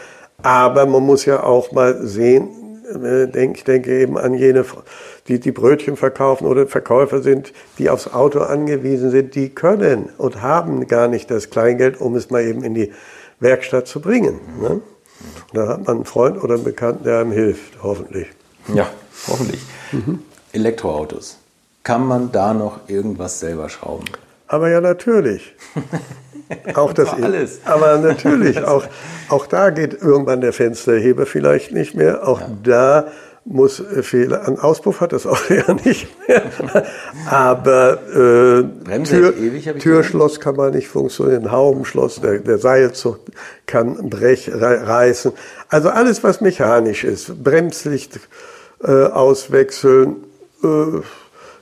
Aber 0.42 0.86
man 0.86 1.02
muss 1.02 1.26
ja 1.26 1.42
auch 1.42 1.72
mal 1.72 1.98
sehen, 2.06 2.48
äh, 3.02 3.44
ich 3.44 3.64
denke 3.64 4.00
eben 4.00 4.16
an 4.16 4.32
jene, 4.32 4.64
die 5.28 5.38
die 5.38 5.52
Brötchen 5.52 5.96
verkaufen 5.96 6.46
oder 6.46 6.66
Verkäufer 6.66 7.22
sind, 7.22 7.52
die 7.78 7.90
aufs 7.90 8.12
Auto 8.12 8.40
angewiesen 8.40 9.10
sind, 9.10 9.34
die 9.34 9.50
können 9.50 10.08
und 10.18 10.42
haben 10.42 10.86
gar 10.86 11.08
nicht 11.08 11.30
das 11.30 11.50
Kleingeld, 11.50 12.00
um 12.00 12.16
es 12.16 12.30
mal 12.30 12.42
eben 12.42 12.64
in 12.64 12.74
die 12.74 12.92
Werkstatt 13.40 13.86
zu 13.86 14.00
bringen. 14.00 14.40
Ne? 14.60 14.80
Da 15.52 15.68
hat 15.68 15.86
man 15.86 15.96
einen 15.96 16.04
Freund 16.04 16.42
oder 16.42 16.54
einen 16.54 16.64
Bekannten, 16.64 17.04
der 17.04 17.20
einem 17.20 17.32
hilft, 17.32 17.82
hoffentlich. 17.82 18.28
Ja, 18.72 18.88
hoffentlich. 19.28 19.60
Mhm. 19.92 20.22
Elektroautos. 20.52 21.38
Kann 21.82 22.06
man 22.06 22.32
da 22.32 22.54
noch 22.54 22.88
irgendwas 22.88 23.40
selber 23.40 23.68
schrauben? 23.68 24.04
Aber 24.46 24.70
ja, 24.70 24.80
natürlich. 24.80 25.54
Auch 26.74 26.92
das 26.92 27.10
alles. 27.10 27.60
Aber 27.64 27.98
natürlich, 27.98 28.58
auch, 28.64 28.84
auch 29.28 29.46
da 29.46 29.68
geht 29.68 30.00
irgendwann 30.00 30.40
der 30.40 30.54
Fensterheber 30.54 31.26
vielleicht 31.26 31.72
nicht 31.72 31.94
mehr. 31.94 32.26
Auch 32.26 32.40
ja. 32.40 32.48
da 32.62 33.06
muss 33.48 33.82
Fehler, 34.02 34.46
an 34.46 34.58
Auspuff 34.58 35.00
hat 35.00 35.12
das 35.12 35.26
auch 35.26 35.48
ja 35.50 35.72
nicht 35.84 36.08
mehr. 36.28 36.42
Aber 37.30 37.98
äh, 38.08 39.02
Tür, 39.04 39.36
ewig, 39.36 39.72
Türschloss 39.78 40.38
kann 40.38 40.56
man 40.56 40.74
nicht 40.74 40.88
funktionieren, 40.88 41.50
Haubenschloss, 41.50 42.20
der, 42.20 42.38
der 42.40 42.58
Seilzug 42.58 43.20
kann 43.66 44.10
brech, 44.10 44.50
reißen. 44.52 45.32
Also 45.68 45.88
alles, 45.88 46.22
was 46.22 46.40
mechanisch 46.40 47.04
ist, 47.04 47.42
Bremslicht 47.42 48.20
äh, 48.82 49.04
auswechseln, 49.06 50.16
äh, 50.62 51.00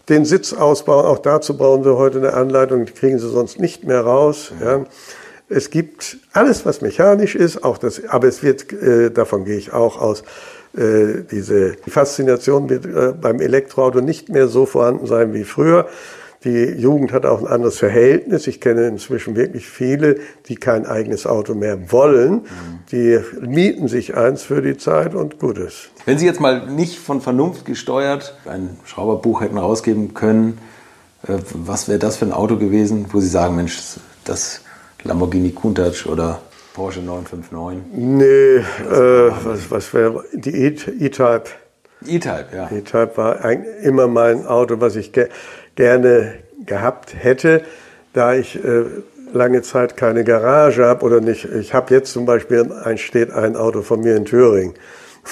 den 0.08 0.24
Sitz 0.24 0.52
ausbauen. 0.52 1.06
Auch 1.06 1.18
dazu 1.18 1.56
brauchen 1.56 1.84
Sie 1.84 1.96
heute 1.96 2.18
eine 2.18 2.34
Anleitung, 2.34 2.86
die 2.86 2.92
kriegen 2.92 3.18
Sie 3.18 3.28
sonst 3.28 3.60
nicht 3.60 3.84
mehr 3.84 4.00
raus. 4.02 4.52
Ja. 4.62 4.84
Es 5.48 5.70
gibt 5.70 6.18
alles, 6.32 6.66
was 6.66 6.80
mechanisch 6.80 7.36
ist, 7.36 7.62
auch 7.62 7.78
das, 7.78 8.04
aber 8.08 8.26
es 8.26 8.42
wird, 8.42 8.72
äh, 8.72 9.10
davon 9.10 9.44
gehe 9.44 9.56
ich 9.56 9.72
auch 9.72 10.00
aus, 10.00 10.24
äh, 10.76 11.24
diese 11.30 11.76
Faszination 11.86 12.68
wird 12.68 12.86
äh, 12.86 13.12
beim 13.12 13.40
Elektroauto 13.40 14.00
nicht 14.00 14.28
mehr 14.28 14.48
so 14.48 14.66
vorhanden 14.66 15.06
sein 15.06 15.34
wie 15.34 15.44
früher. 15.44 15.88
Die 16.44 16.64
Jugend 16.78 17.12
hat 17.12 17.26
auch 17.26 17.40
ein 17.40 17.46
anderes 17.48 17.78
Verhältnis. 17.78 18.46
Ich 18.46 18.60
kenne 18.60 18.86
inzwischen 18.86 19.34
wirklich 19.34 19.66
viele, 19.68 20.20
die 20.48 20.54
kein 20.54 20.86
eigenes 20.86 21.26
Auto 21.26 21.54
mehr 21.54 21.90
wollen. 21.90 22.42
Die 22.92 23.18
mieten 23.40 23.88
sich 23.88 24.16
eins 24.16 24.42
für 24.42 24.62
die 24.62 24.76
Zeit 24.76 25.14
und 25.14 25.40
gut 25.40 25.58
ist. 25.58 25.90
Wenn 26.04 26.18
Sie 26.18 26.26
jetzt 26.26 26.40
mal 26.40 26.66
nicht 26.70 26.98
von 26.98 27.20
Vernunft 27.20 27.64
gesteuert 27.64 28.36
ein 28.44 28.76
Schrauberbuch 28.84 29.40
hätten 29.40 29.58
rausgeben 29.58 30.14
können, 30.14 30.58
äh, 31.26 31.38
was 31.52 31.88
wäre 31.88 31.98
das 31.98 32.16
für 32.16 32.26
ein 32.26 32.32
Auto 32.32 32.58
gewesen, 32.58 33.06
wo 33.10 33.20
Sie 33.20 33.28
sagen, 33.28 33.56
Mensch, 33.56 33.80
das 34.24 34.60
Lamborghini 35.02 35.50
Countach 35.50 36.06
oder 36.06 36.40
Porsche 36.76 37.00
959? 37.00 37.84
Nee, 37.94 38.26
äh, 38.26 39.32
was, 39.44 39.70
was 39.70 39.94
wäre 39.94 40.22
die 40.34 40.54
E-Type? 40.54 41.44
E-Type, 42.06 42.46
ja. 42.54 42.70
E-Type 42.70 43.12
war 43.16 43.42
immer 43.82 44.08
mein 44.08 44.46
Auto, 44.46 44.78
was 44.78 44.94
ich 44.96 45.10
ge 45.12 45.28
gerne 45.74 46.34
gehabt 46.66 47.14
hätte, 47.18 47.62
da 48.12 48.34
ich 48.34 48.62
äh, 48.62 48.84
lange 49.32 49.62
Zeit 49.62 49.96
keine 49.96 50.22
Garage 50.22 50.84
habe 50.84 51.02
oder 51.06 51.22
nicht. 51.22 51.46
Ich 51.46 51.72
habe 51.72 51.94
jetzt 51.94 52.12
zum 52.12 52.26
Beispiel, 52.26 52.70
ein, 52.84 52.98
steht 52.98 53.30
ein 53.32 53.56
Auto 53.56 53.80
von 53.80 54.00
mir 54.00 54.14
in 54.14 54.26
Thüringen. 54.26 54.74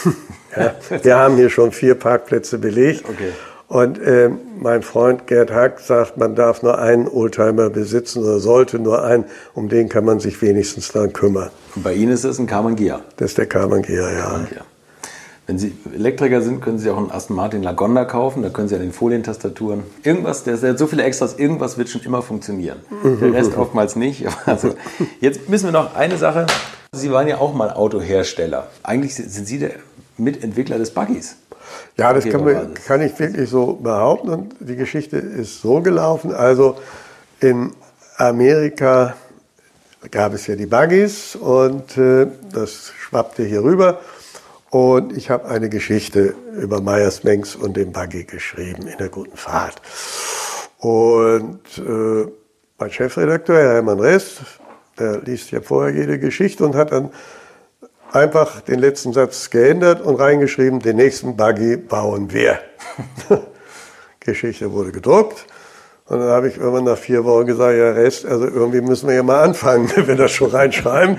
ja, 0.56 0.74
wir 1.02 1.16
haben 1.18 1.36
hier 1.36 1.50
schon 1.50 1.72
vier 1.72 1.94
Parkplätze 1.94 2.56
belegt. 2.56 3.04
Okay. 3.06 3.32
Und 3.68 3.98
äh, 3.98 4.30
mein 4.58 4.82
Freund 4.82 5.26
Gerd 5.26 5.50
Hack 5.50 5.80
sagt, 5.80 6.16
man 6.16 6.34
darf 6.34 6.62
nur 6.62 6.78
einen 6.78 7.08
Oldtimer 7.08 7.70
besitzen 7.70 8.22
oder 8.22 8.38
sollte 8.38 8.78
nur 8.78 9.02
einen. 9.02 9.24
Um 9.54 9.68
den 9.68 9.88
kann 9.88 10.04
man 10.04 10.20
sich 10.20 10.40
wenigstens 10.42 10.92
dann 10.92 11.12
kümmern. 11.12 11.50
Und 11.74 11.82
bei 11.82 11.94
Ihnen 11.94 12.12
ist 12.12 12.24
es 12.24 12.38
ein 12.38 12.46
Karmann 12.46 12.76
Gia? 12.76 13.00
Das 13.16 13.30
ist 13.30 13.38
der 13.38 13.46
Karmann 13.46 13.82
Gia, 13.82 14.10
ja. 14.10 14.20
Karmann 14.20 14.48
Gia. 14.50 14.64
Wenn 15.46 15.58
Sie 15.58 15.76
Elektriker 15.94 16.40
sind, 16.40 16.62
können 16.62 16.78
Sie 16.78 16.90
auch 16.90 16.96
einen 16.96 17.10
Aston 17.10 17.36
Martin 17.36 17.62
Lagonda 17.62 18.06
kaufen. 18.06 18.42
Da 18.42 18.48
können 18.48 18.68
Sie 18.68 18.74
an 18.74 18.80
den 18.80 18.92
Folientastaturen 18.92 19.82
irgendwas, 20.02 20.42
der 20.44 20.56
hat 20.56 20.78
so 20.78 20.86
viele 20.86 21.02
Extras, 21.02 21.38
irgendwas 21.38 21.76
wird 21.76 21.90
schon 21.90 22.00
immer 22.02 22.22
funktionieren. 22.22 22.78
Der 23.20 23.32
Rest 23.32 23.54
oftmals 23.56 23.96
nicht. 23.96 24.26
Also, 24.46 24.74
jetzt 25.20 25.48
müssen 25.48 25.66
wir 25.66 25.72
noch 25.72 25.94
eine 25.96 26.16
Sache. 26.16 26.46
Sie 26.92 27.10
waren 27.10 27.26
ja 27.28 27.38
auch 27.38 27.54
mal 27.54 27.70
Autohersteller. 27.70 28.68
Eigentlich 28.82 29.14
sind 29.14 29.46
Sie 29.46 29.58
der 29.58 29.72
Mitentwickler 30.16 30.78
des 30.78 30.90
Buggies. 30.90 31.36
Ja, 31.96 32.12
das 32.12 32.24
kann, 32.24 32.44
man, 32.44 32.74
kann 32.74 33.00
ich 33.02 33.18
wirklich 33.18 33.48
so 33.48 33.74
behaupten. 33.74 34.28
Und 34.28 34.54
die 34.60 34.76
Geschichte 34.76 35.16
ist 35.16 35.60
so 35.60 35.80
gelaufen. 35.80 36.32
Also 36.34 36.76
in 37.40 37.72
Amerika 38.16 39.14
gab 40.10 40.34
es 40.34 40.46
ja 40.46 40.56
die 40.56 40.66
Buggies 40.66 41.36
und 41.36 41.96
äh, 41.96 42.26
das 42.52 42.92
schwappte 42.98 43.44
hier 43.44 43.62
rüber. 43.62 44.00
Und 44.70 45.16
ich 45.16 45.30
habe 45.30 45.48
eine 45.48 45.68
Geschichte 45.68 46.34
über 46.56 46.80
Meyers 46.80 47.22
Mengs 47.22 47.54
und 47.54 47.76
den 47.76 47.92
Buggy 47.92 48.24
geschrieben 48.24 48.88
in 48.88 48.98
der 48.98 49.08
guten 49.08 49.36
Fahrt. 49.36 49.80
Und 50.78 51.60
äh, 51.78 52.26
mein 52.78 52.90
Chefredakteur, 52.90 53.56
Herr 53.56 53.74
Hermann 53.74 54.00
Rest, 54.00 54.42
der 54.98 55.20
liest 55.20 55.52
ja 55.52 55.60
vorher 55.60 55.94
jede 55.94 56.18
Geschichte 56.18 56.64
und 56.64 56.74
hat 56.74 56.92
dann 56.92 57.10
einfach 58.14 58.60
den 58.60 58.78
letzten 58.78 59.12
Satz 59.12 59.50
geändert 59.50 60.00
und 60.00 60.16
reingeschrieben, 60.16 60.80
den 60.80 60.96
nächsten 60.96 61.36
Buggy 61.36 61.76
bauen 61.76 62.32
wir. 62.32 62.58
Geschichte 64.20 64.72
wurde 64.72 64.92
gedruckt. 64.92 65.46
Und 66.06 66.20
dann 66.20 66.28
habe 66.28 66.48
ich 66.48 66.58
irgendwann 66.58 66.84
nach 66.84 66.98
vier 66.98 67.24
Wochen 67.24 67.46
gesagt, 67.46 67.76
ja 67.76 67.90
Rest, 67.92 68.26
also 68.26 68.46
irgendwie 68.46 68.80
müssen 68.80 69.08
wir 69.08 69.14
ja 69.14 69.22
mal 69.22 69.42
anfangen, 69.42 69.90
wenn 69.96 70.06
wir 70.06 70.16
das 70.16 70.32
schon 70.32 70.50
reinschreiben 70.50 71.18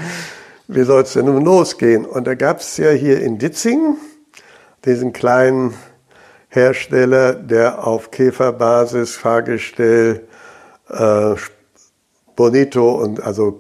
wie 0.68 0.84
soll 0.84 1.04
es 1.04 1.14
denn 1.14 1.26
nun 1.26 1.44
losgehen? 1.44 2.06
Und 2.06 2.26
da 2.26 2.36
gab 2.36 2.60
es 2.60 2.78
ja 2.78 2.90
hier 2.92 3.22
in 3.22 3.38
Ditzingen 3.38 3.98
diesen 4.86 5.14
kleinen 5.14 5.74
Hersteller, 6.50 7.34
der 7.34 7.86
auf 7.86 8.12
Käferbasis, 8.12 9.16
Fahrgestell, 9.16 10.28
äh, 10.90 11.36
Bonito 12.36 12.92
und 13.02 13.22
also 13.24 13.58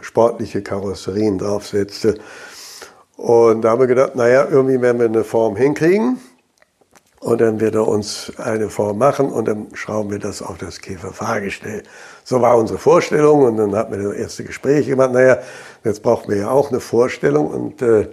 sportliche 0.00 0.62
Karosserien 0.62 1.38
draufsetzte. 1.38 2.18
Und 3.16 3.62
da 3.62 3.70
haben 3.70 3.80
wir 3.80 3.86
gedacht, 3.86 4.14
naja, 4.14 4.46
irgendwie 4.50 4.80
werden 4.80 4.98
wir 4.98 5.06
eine 5.06 5.24
Form 5.24 5.56
hinkriegen. 5.56 6.18
Und 7.20 7.40
dann 7.40 7.60
wird 7.60 7.74
er 7.74 7.88
uns 7.88 8.32
eine 8.36 8.68
Form 8.68 8.98
machen 8.98 9.32
und 9.32 9.48
dann 9.48 9.68
schrauben 9.72 10.10
wir 10.10 10.18
das 10.18 10.42
auf 10.42 10.58
das 10.58 10.80
Käferfahrgestell. 10.80 11.82
So 12.22 12.40
war 12.40 12.56
unsere 12.56 12.78
Vorstellung 12.78 13.42
und 13.42 13.56
dann 13.56 13.74
hatten 13.74 13.98
wir 13.98 14.10
das 14.10 14.16
erste 14.16 14.44
Gespräch 14.44 14.86
gemacht. 14.86 15.12
Naja, 15.12 15.38
jetzt 15.82 16.02
brauchen 16.02 16.30
wir 16.30 16.36
ja 16.36 16.50
auch 16.50 16.70
eine 16.70 16.78
Vorstellung 16.78 17.48
und 17.48 17.82
äh, 17.82 18.08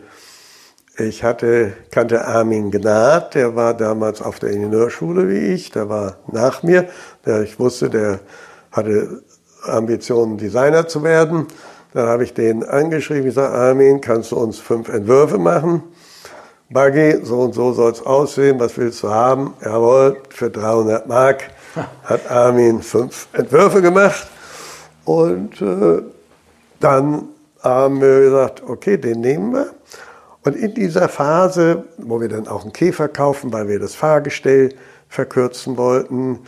ich 0.98 1.24
hatte, 1.24 1.74
kannte 1.92 2.26
Armin 2.26 2.72
Gnad, 2.72 3.36
der 3.36 3.56
war 3.56 3.74
damals 3.74 4.22
auf 4.22 4.40
der 4.40 4.52
Ingenieurschule 4.52 5.28
wie 5.28 5.54
ich, 5.54 5.72
der 5.72 5.90
war 5.90 6.18
nach 6.32 6.64
mir. 6.64 6.88
Der, 7.26 7.42
ich 7.42 7.60
wusste, 7.60 7.90
der 7.90 8.20
hatte 8.72 9.24
Ambitionen, 9.64 10.38
Designer 10.38 10.88
zu 10.88 11.04
werden. 11.04 11.48
Dann 11.94 12.08
habe 12.08 12.24
ich 12.24 12.34
den 12.34 12.64
angeschrieben, 12.64 13.28
ich 13.28 13.36
sage, 13.36 13.54
Armin, 13.54 14.02
kannst 14.02 14.32
du 14.32 14.38
uns 14.38 14.60
fünf 14.60 14.90
Entwürfe 14.90 15.38
machen? 15.38 15.84
Buggy, 16.70 17.20
so 17.24 17.42
und 17.42 17.54
so 17.54 17.72
soll 17.72 17.92
es 17.92 18.02
aussehen, 18.04 18.60
was 18.60 18.76
willst 18.78 19.04
du 19.04 19.10
haben? 19.10 19.54
Jawohl, 19.64 20.18
für 20.30 20.50
300 20.50 21.08
Mark 21.08 21.52
hat 22.04 22.32
Armin 22.32 22.82
fünf 22.82 23.28
Entwürfe 23.34 23.82
gemacht. 23.82 24.28
Und 25.06 25.62
äh, 25.62 26.02
dann 26.80 27.28
haben 27.62 28.02
wir 28.02 28.22
gesagt, 28.22 28.64
okay, 28.68 28.98
den 28.98 29.22
nehmen 29.22 29.54
wir. 29.54 29.68
Und 30.44 30.56
in 30.56 30.74
dieser 30.74 31.08
Phase, 31.08 31.84
wo 31.98 32.20
wir 32.20 32.28
dann 32.28 32.48
auch 32.48 32.64
einen 32.64 32.74
Käfer 32.74 33.08
kaufen, 33.08 33.54
weil 33.54 33.68
wir 33.68 33.80
das 33.80 33.94
Fahrgestell 33.94 34.74
verkürzen 35.10 35.78
wollten, 35.78 36.40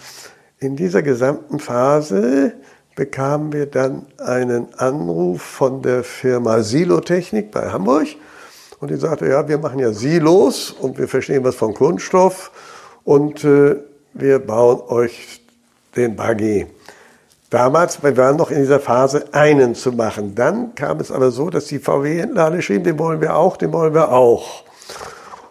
in 0.60 0.76
dieser 0.76 1.04
gesamten 1.04 1.60
Phase 1.60 2.54
bekamen 2.96 3.52
wir 3.52 3.66
dann 3.66 4.06
einen 4.18 4.74
Anruf 4.78 5.42
von 5.42 5.82
der 5.82 6.04
Firma 6.04 6.62
Silotechnik 6.62 7.52
bei 7.52 7.70
Hamburg. 7.70 8.08
Und 8.80 8.92
die 8.92 8.96
sagte, 8.96 9.28
ja, 9.28 9.48
wir 9.48 9.58
machen 9.58 9.80
ja 9.80 9.94
Silos 9.94 10.72
und 10.72 10.98
wir 10.98 11.08
verstehen 11.08 11.44
was 11.44 11.56
von 11.56 11.74
Kunststoff 11.74 12.52
und 13.04 13.44
äh, 13.44 13.78
wir 14.14 14.40
bauen 14.40 14.82
euch 14.88 15.42
den 15.96 16.16
Buggy. 16.16 16.68
Damals, 17.50 18.04
wir 18.04 18.16
waren 18.18 18.36
noch 18.36 18.52
in 18.52 18.60
dieser 18.60 18.80
Phase, 18.80 19.26
einen 19.32 19.76
zu 19.76 19.92
machen. 19.92 20.36
Dann 20.36 20.76
kam 20.76 21.00
es 21.00 21.12
aber 21.12 21.32
so, 21.32 21.50
dass 21.50 21.68
die 21.68 21.80
VW-Händler 21.80 22.46
alle 22.46 22.62
schrieben, 22.62 22.84
den 22.84 23.00
wollen 23.00 23.22
wir 23.22 23.36
auch, 23.36 23.56
den 23.58 23.72
wollen 23.72 23.94
wir 23.94 24.12
auch. 24.12 24.64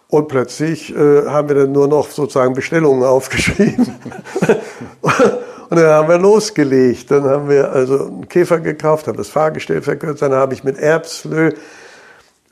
Und 0.08 0.28
plötzlich 0.28 0.94
äh, 0.94 1.26
haben 1.26 1.48
wir 1.48 1.56
dann 1.56 1.72
nur 1.72 1.88
noch 1.88 2.10
sozusagen 2.10 2.54
Bestellungen 2.54 3.04
aufgeschrieben. 3.04 3.98
und 5.74 5.80
dann 5.80 5.92
haben 5.92 6.08
wir 6.08 6.18
losgelegt. 6.18 7.10
Dann 7.10 7.24
haben 7.24 7.48
wir 7.48 7.72
also 7.72 8.06
einen 8.06 8.28
Käfer 8.28 8.60
gekauft, 8.60 9.08
haben 9.08 9.16
das 9.16 9.28
Fahrgestell 9.28 9.82
verkürzt. 9.82 10.22
Dann 10.22 10.32
habe 10.32 10.54
ich 10.54 10.62
mit 10.62 10.78
Erbslö 10.78 11.50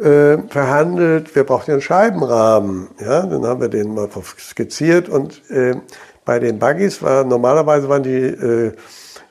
äh, 0.00 0.38
verhandelt. 0.48 1.32
Wir 1.36 1.44
brauchten 1.44 1.70
einen 1.70 1.80
Scheibenrahmen. 1.80 2.88
Ja, 2.98 3.24
dann 3.24 3.46
haben 3.46 3.60
wir 3.60 3.68
den 3.68 3.94
mal 3.94 4.08
skizziert. 4.38 5.08
Und 5.08 5.48
äh, 5.52 5.76
bei 6.24 6.40
den 6.40 6.58
Buggies 6.58 7.00
war 7.00 7.22
normalerweise 7.22 7.88
waren 7.88 8.02
die 8.02 8.10
äh, 8.10 8.72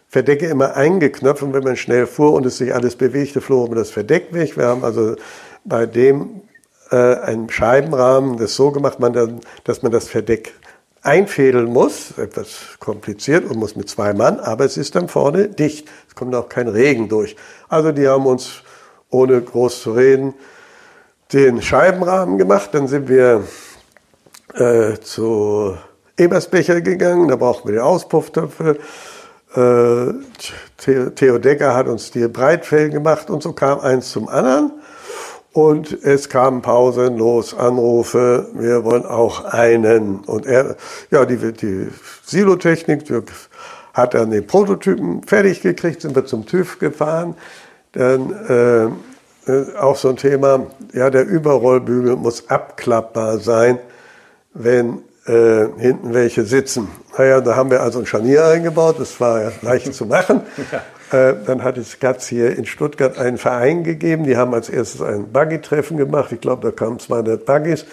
Verdecke 0.07 0.47
immer 0.47 0.77
eingeknöpft 0.77 1.43
und 1.43 1.53
wenn 1.53 1.63
man 1.63 1.75
schnell 1.75 2.07
fuhr 2.07 2.31
und 2.31 2.45
es 2.45 2.59
sich 2.59 2.73
alles 2.73 2.95
bewegte, 2.95 3.41
flog 3.41 3.75
das 3.75 3.89
Verdeck 3.89 4.33
weg. 4.33 4.55
Wir 4.55 4.67
haben 4.67 4.85
also 4.85 5.17
bei 5.65 5.85
dem 5.85 6.41
äh, 6.91 6.95
einen 6.95 7.49
Scheibenrahmen 7.49 8.37
das 8.37 8.55
so 8.55 8.71
gemacht, 8.71 8.99
dass 9.65 9.81
man 9.81 9.91
das 9.91 10.07
Verdeck 10.07 10.53
einfädeln 11.01 11.71
muss, 11.71 12.17
etwas 12.17 12.77
kompliziert 12.79 13.49
und 13.49 13.57
muss 13.57 13.75
mit 13.75 13.89
zwei 13.89 14.13
Mann, 14.13 14.39
aber 14.39 14.65
es 14.65 14.77
ist 14.77 14.95
dann 14.95 15.07
vorne 15.07 15.49
dicht. 15.49 15.89
Es 16.07 16.15
kommt 16.15 16.35
auch 16.35 16.47
kein 16.47 16.67
Regen 16.67 17.09
durch. 17.09 17.35
Also 17.69 17.91
die 17.91 18.07
haben 18.07 18.25
uns, 18.25 18.61
ohne 19.09 19.41
groß 19.41 19.81
zu 19.81 19.93
reden, 19.93 20.33
den 21.33 21.61
Scheibenrahmen 21.61 22.37
gemacht. 22.37 22.69
Dann 22.73 22.87
sind 22.87 23.09
wir 23.09 23.43
äh, 24.53 24.99
zu 24.99 25.75
Ebersbecher 26.17 26.81
gegangen, 26.81 27.29
da 27.29 27.35
brauchten 27.35 27.67
wir 27.67 27.75
die 27.75 27.79
Auspufftöpfe. 27.79 28.77
Äh, 29.55 30.13
Theo 31.15 31.37
Decker 31.39 31.75
hat 31.75 31.87
uns 31.87 32.11
die 32.11 32.27
Breitfell 32.27 32.89
gemacht 32.89 33.29
und 33.29 33.41
so 33.43 33.53
kam 33.53 33.79
eins 33.79 34.11
zum 34.11 34.29
anderen. 34.29 34.80
Und 35.53 35.91
es 36.03 36.29
kamen 36.29 36.61
pausenlos 36.61 37.53
Anrufe, 37.53 38.47
wir 38.53 38.85
wollen 38.85 39.05
auch 39.05 39.43
einen. 39.43 40.19
Und 40.21 40.45
er, 40.45 40.77
ja, 41.09 41.25
die, 41.25 41.51
die 41.51 41.89
Silotechnik 42.23 43.03
die 43.05 43.21
hat 43.93 44.13
dann 44.13 44.31
den 44.31 44.47
Prototypen 44.47 45.23
fertig 45.23 45.61
gekriegt, 45.61 46.01
sind 46.01 46.15
wir 46.15 46.25
zum 46.25 46.45
TÜV 46.45 46.79
gefahren. 46.79 47.35
Dann 47.91 48.31
äh, 48.47 48.85
äh, 49.51 49.75
auch 49.75 49.97
so 49.97 50.09
ein 50.09 50.15
Thema, 50.15 50.67
ja, 50.93 51.09
der 51.09 51.25
Überrollbügel 51.25 52.15
muss 52.15 52.49
abklappbar 52.49 53.39
sein, 53.39 53.79
wenn 54.53 54.99
äh, 55.25 55.67
hinten 55.77 56.13
welche 56.13 56.45
sitzen. 56.45 56.87
Naja, 57.17 57.41
da 57.41 57.57
haben 57.57 57.71
wir 57.71 57.81
also 57.81 57.99
ein 57.99 58.05
Scharnier 58.05 58.45
eingebaut, 58.45 58.95
das 58.99 59.19
war 59.19 59.41
ja 59.41 59.51
leicht 59.61 59.93
zu 59.93 60.05
machen. 60.05 60.41
Äh, 61.11 61.33
dann 61.45 61.63
hat 61.63 61.77
es 61.77 61.99
Gatz 61.99 62.27
hier 62.27 62.55
in 62.57 62.65
Stuttgart 62.65 63.17
einen 63.17 63.37
Verein 63.37 63.83
gegeben, 63.83 64.23
die 64.23 64.37
haben 64.37 64.53
als 64.53 64.69
erstes 64.69 65.01
ein 65.01 65.31
Buggy-Treffen 65.31 65.97
gemacht. 65.97 66.31
Ich 66.31 66.39
glaube, 66.39 66.69
da 66.69 66.71
kamen 66.71 66.99
200 66.99 67.45
Buggys, 67.45 67.85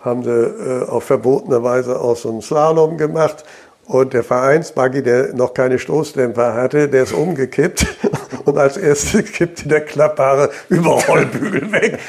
haben 0.00 0.22
sie 0.22 0.30
äh, 0.30 0.84
auf 0.86 1.04
verbotene 1.04 1.62
Weise 1.62 1.98
auch 1.98 2.16
so 2.16 2.30
einen 2.30 2.42
Slalom 2.42 2.98
gemacht. 2.98 3.44
Und 3.86 4.12
der 4.12 4.22
Vereinsbuggy, 4.22 5.02
der 5.02 5.34
noch 5.34 5.54
keine 5.54 5.78
Stoßdämpfer 5.78 6.54
hatte, 6.54 6.88
der 6.88 7.04
ist 7.04 7.12
umgekippt. 7.12 7.86
Und 8.44 8.58
als 8.58 8.76
erstes 8.76 9.32
kippte 9.32 9.68
der 9.68 9.80
klappbare 9.82 10.50
Überrollbügel 10.68 11.72
weg. 11.72 11.98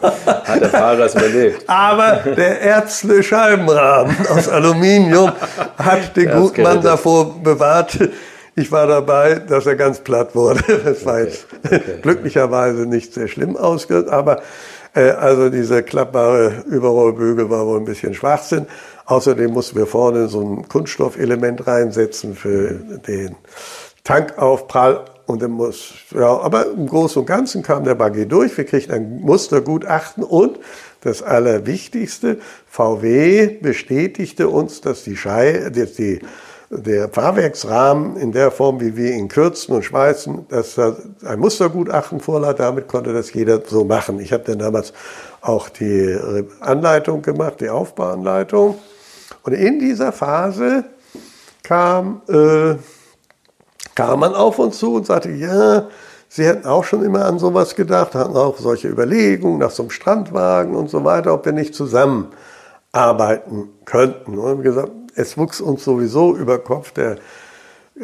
Hat 0.00 0.60
der 0.60 0.70
Fahrer 0.70 1.04
es 1.04 1.14
überlebt. 1.14 1.64
Aber 1.68 2.16
der 2.36 2.62
Erzle 2.62 3.22
Scheibenrahmen 3.22 4.16
aus 4.28 4.48
Aluminium 4.48 5.32
hat 5.76 6.16
den 6.16 6.30
guten 6.30 6.62
Mann 6.62 6.80
davor 6.80 7.42
bewahrt. 7.42 7.98
Ich 8.58 8.72
war 8.72 8.88
dabei, 8.88 9.36
dass 9.36 9.66
er 9.66 9.76
ganz 9.76 10.00
platt 10.00 10.34
wurde. 10.34 10.60
Das 10.84 11.06
war 11.06 11.20
jetzt 11.20 11.46
okay. 11.64 11.80
glücklicherweise 12.02 12.86
nicht 12.86 13.14
sehr 13.14 13.28
schlimm 13.28 13.56
ausgegangen, 13.56 14.08
aber 14.08 14.42
äh, 14.94 15.10
also 15.10 15.48
dieser 15.48 15.82
klappbare 15.82 16.64
Überrollbügel 16.66 17.48
war 17.50 17.64
wohl 17.66 17.78
ein 17.78 17.84
bisschen 17.84 18.14
Schwachsinn. 18.14 18.66
Außerdem 19.06 19.52
mussten 19.52 19.76
wir 19.76 19.86
vorne 19.86 20.26
so 20.26 20.40
ein 20.40 20.68
Kunststoffelement 20.68 21.68
reinsetzen 21.68 22.34
für 22.34 22.74
den 23.06 23.36
Tankaufprall. 24.02 25.04
Und 25.26 25.40
dann 25.42 25.52
muss, 25.52 25.92
ja, 26.12 26.26
aber 26.40 26.66
im 26.66 26.88
Großen 26.88 27.20
und 27.20 27.26
Ganzen 27.26 27.62
kam 27.62 27.84
der 27.84 27.94
Buggy 27.94 28.26
durch. 28.26 28.56
Wir 28.56 28.64
kriegten 28.64 28.92
ein 28.92 29.20
Mustergutachten 29.20 30.24
und 30.24 30.58
das 31.02 31.22
Allerwichtigste, 31.22 32.38
VW 32.66 33.58
bestätigte 33.60 34.48
uns, 34.48 34.80
dass 34.80 35.04
die 35.04 35.16
Schei, 35.16 35.70
dass 35.72 35.92
die, 35.92 36.20
der 36.70 37.08
Fahrwerksrahmen 37.08 38.16
in 38.16 38.32
der 38.32 38.50
Form, 38.50 38.80
wie 38.80 38.96
wir 38.96 39.12
ihn 39.12 39.28
kürzen 39.28 39.74
und 39.74 39.84
schweißen, 39.84 40.46
dass 40.48 40.74
da 40.74 40.96
ein 41.24 41.38
Mustergutachten 41.38 42.20
vorlag. 42.20 42.56
Damit 42.56 42.88
konnte 42.88 43.12
das 43.12 43.32
jeder 43.32 43.62
so 43.66 43.84
machen. 43.84 44.20
Ich 44.20 44.32
habe 44.32 44.44
dann 44.44 44.58
damals 44.58 44.92
auch 45.40 45.68
die 45.68 46.18
Anleitung 46.60 47.22
gemacht, 47.22 47.60
die 47.60 47.70
Aufbauanleitung. 47.70 48.78
Und 49.42 49.52
in 49.54 49.78
dieser 49.78 50.12
Phase 50.12 50.84
kam 51.62 52.20
äh, 52.28 52.74
kam 53.98 54.20
man 54.20 54.32
auf 54.32 54.60
uns 54.60 54.78
zu 54.78 54.94
und 54.94 55.06
sagte, 55.06 55.30
ja, 55.30 55.88
sie 56.28 56.44
hätten 56.44 56.68
auch 56.68 56.84
schon 56.84 57.02
immer 57.02 57.24
an 57.24 57.40
sowas 57.40 57.74
gedacht, 57.74 58.14
hatten 58.14 58.36
auch 58.36 58.56
solche 58.56 58.86
Überlegungen 58.86 59.58
nach 59.58 59.72
so 59.72 59.82
einem 59.82 59.90
Strandwagen 59.90 60.76
und 60.76 60.88
so 60.88 61.04
weiter, 61.04 61.34
ob 61.34 61.44
wir 61.44 61.52
nicht 61.52 61.74
zusammenarbeiten 62.92 63.68
könnten. 63.84 64.38
Und 64.38 64.48
haben 64.48 64.62
gesagt, 64.62 64.90
es 65.14 65.36
wuchs 65.36 65.60
uns 65.60 65.84
sowieso 65.84 66.36
über 66.36 66.58
Kopf. 66.58 66.92
Der 66.92 67.16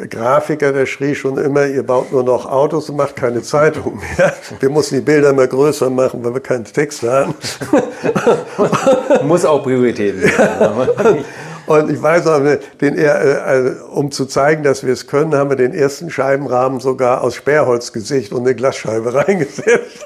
Grafiker, 0.09 0.73
der 0.73 0.85
schrie 0.85 1.15
schon 1.15 1.37
immer, 1.37 1.65
ihr 1.65 1.83
baut 1.83 2.11
nur 2.11 2.23
noch 2.23 2.45
Autos 2.45 2.89
und 2.89 2.97
macht 2.97 3.15
keine 3.15 3.41
Zeitung 3.41 3.97
mehr. 4.17 4.33
Wir 4.59 4.69
mussten 4.69 4.95
die 4.95 5.01
Bilder 5.01 5.29
immer 5.29 5.47
größer 5.47 5.89
machen, 5.89 6.23
weil 6.23 6.33
wir 6.33 6.41
keinen 6.41 6.65
Text 6.65 7.03
haben. 7.03 7.33
Muss 9.23 9.45
auch 9.45 9.63
Prioritäten 9.63 10.29
sein. 10.29 11.23
Und 11.67 11.89
ich 11.89 11.99
weiß 11.99 12.25
noch, 12.25 12.41
den, 12.79 12.95
äh, 12.95 13.71
um 13.91 14.11
zu 14.11 14.27
zeigen, 14.27 14.61
dass 14.61 14.85
wir 14.85 14.93
es 14.93 15.07
können, 15.07 15.33
haben 15.33 15.49
wir 15.49 15.57
den 15.57 15.73
ersten 15.73 16.11
Scheibenrahmen 16.11 16.79
sogar 16.79 17.23
aus 17.23 17.33
Sperrholzgesicht 17.33 18.33
und 18.33 18.41
eine 18.41 18.53
Glasscheibe 18.53 19.15
reingesetzt. 19.15 20.05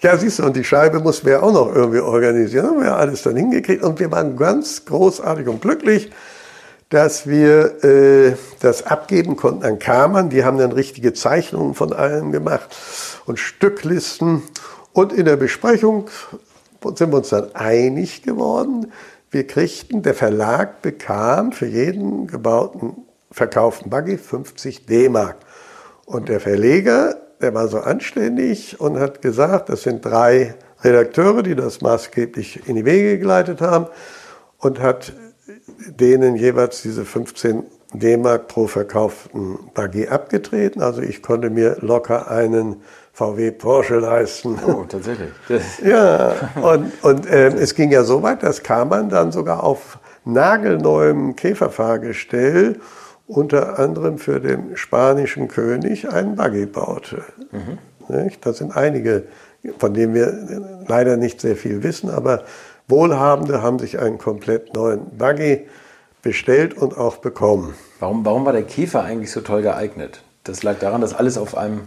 Ja, 0.00 0.16
siehst 0.16 0.38
du, 0.38 0.44
und 0.44 0.56
die 0.56 0.64
Scheibe 0.64 1.00
mussten 1.00 1.26
wir 1.26 1.42
auch 1.42 1.52
noch 1.52 1.74
irgendwie 1.74 2.00
organisieren. 2.00 2.66
Haben 2.66 2.82
wir 2.82 2.96
alles 2.96 3.22
dann 3.22 3.36
hingekriegt 3.36 3.82
und 3.82 3.98
wir 4.00 4.10
waren 4.10 4.36
ganz 4.36 4.84
großartig 4.84 5.48
und 5.48 5.62
glücklich, 5.62 6.10
dass 6.90 7.26
wir 7.26 7.82
äh, 7.84 8.36
das 8.60 8.86
abgeben 8.86 9.36
konnten 9.36 9.64
an 9.64 9.78
Kammern. 9.78 10.30
Die 10.30 10.44
haben 10.44 10.58
dann 10.58 10.72
richtige 10.72 11.12
Zeichnungen 11.12 11.74
von 11.74 11.92
allem 11.92 12.32
gemacht 12.32 12.76
und 13.26 13.38
Stücklisten. 13.38 14.42
Und 14.92 15.12
in 15.12 15.24
der 15.24 15.36
Besprechung 15.36 16.08
sind 16.94 17.10
wir 17.10 17.16
uns 17.16 17.30
dann 17.30 17.54
einig 17.54 18.22
geworden, 18.22 18.92
wir 19.30 19.48
kriegten, 19.48 20.02
der 20.02 20.14
Verlag 20.14 20.80
bekam 20.80 21.50
für 21.50 21.66
jeden 21.66 22.28
gebauten, 22.28 22.94
verkauften 23.32 23.90
Buggy 23.90 24.16
50 24.16 24.86
D-Mark. 24.86 25.38
Und 26.06 26.28
der 26.28 26.38
Verleger 26.38 27.16
der 27.44 27.52
war 27.52 27.68
so 27.68 27.80
anständig 27.80 28.80
und 28.80 28.98
hat 28.98 29.20
gesagt, 29.20 29.68
das 29.68 29.82
sind 29.82 30.02
drei 30.02 30.54
Redakteure, 30.82 31.42
die 31.42 31.54
das 31.54 31.82
maßgeblich 31.82 32.66
in 32.66 32.76
die 32.76 32.86
Wege 32.86 33.18
geleitet 33.18 33.60
haben 33.60 33.86
und 34.58 34.80
hat 34.80 35.12
denen 35.86 36.36
jeweils 36.36 36.80
diese 36.80 37.04
15 37.04 37.64
D-Mark 37.92 38.48
pro 38.48 38.66
verkauften 38.66 39.58
Buggy 39.74 40.08
abgetreten. 40.08 40.80
Also 40.80 41.02
ich 41.02 41.22
konnte 41.22 41.50
mir 41.50 41.76
locker 41.80 42.30
einen 42.30 42.76
VW 43.12 43.50
Porsche 43.50 43.98
leisten. 43.98 44.58
Oh, 44.66 44.86
tatsächlich. 44.88 45.28
ja, 45.84 46.32
und, 46.62 46.92
und 47.04 47.26
äh, 47.26 47.48
es 47.48 47.74
ging 47.74 47.92
ja 47.92 48.04
so 48.04 48.22
weit, 48.22 48.42
dass 48.42 48.62
Kamann 48.62 49.10
dann 49.10 49.32
sogar 49.32 49.62
auf 49.62 49.98
nagelneuem 50.24 51.36
Käferfahrgestell 51.36 52.80
unter 53.26 53.78
anderem 53.78 54.18
für 54.18 54.40
den 54.40 54.76
spanischen 54.76 55.48
König 55.48 56.08
einen 56.10 56.36
Buggy 56.36 56.66
baute. 56.66 57.22
Mhm. 57.52 57.78
Das 58.42 58.58
sind 58.58 58.76
einige, 58.76 59.24
von 59.78 59.94
denen 59.94 60.14
wir 60.14 60.84
leider 60.86 61.16
nicht 61.16 61.40
sehr 61.40 61.56
viel 61.56 61.82
wissen, 61.82 62.10
aber 62.10 62.44
Wohlhabende 62.86 63.62
haben 63.62 63.78
sich 63.78 63.98
einen 63.98 64.18
komplett 64.18 64.74
neuen 64.74 65.16
Buggy 65.16 65.66
bestellt 66.20 66.74
und 66.76 66.98
auch 66.98 67.18
bekommen. 67.18 67.74
Warum, 67.98 68.24
warum 68.24 68.44
war 68.44 68.52
der 68.52 68.64
Käfer 68.64 69.02
eigentlich 69.04 69.30
so 69.30 69.40
toll 69.40 69.62
geeignet? 69.62 70.22
Das 70.42 70.62
lag 70.62 70.78
daran, 70.78 71.00
dass 71.00 71.14
alles 71.14 71.38
auf 71.38 71.56
einem. 71.56 71.82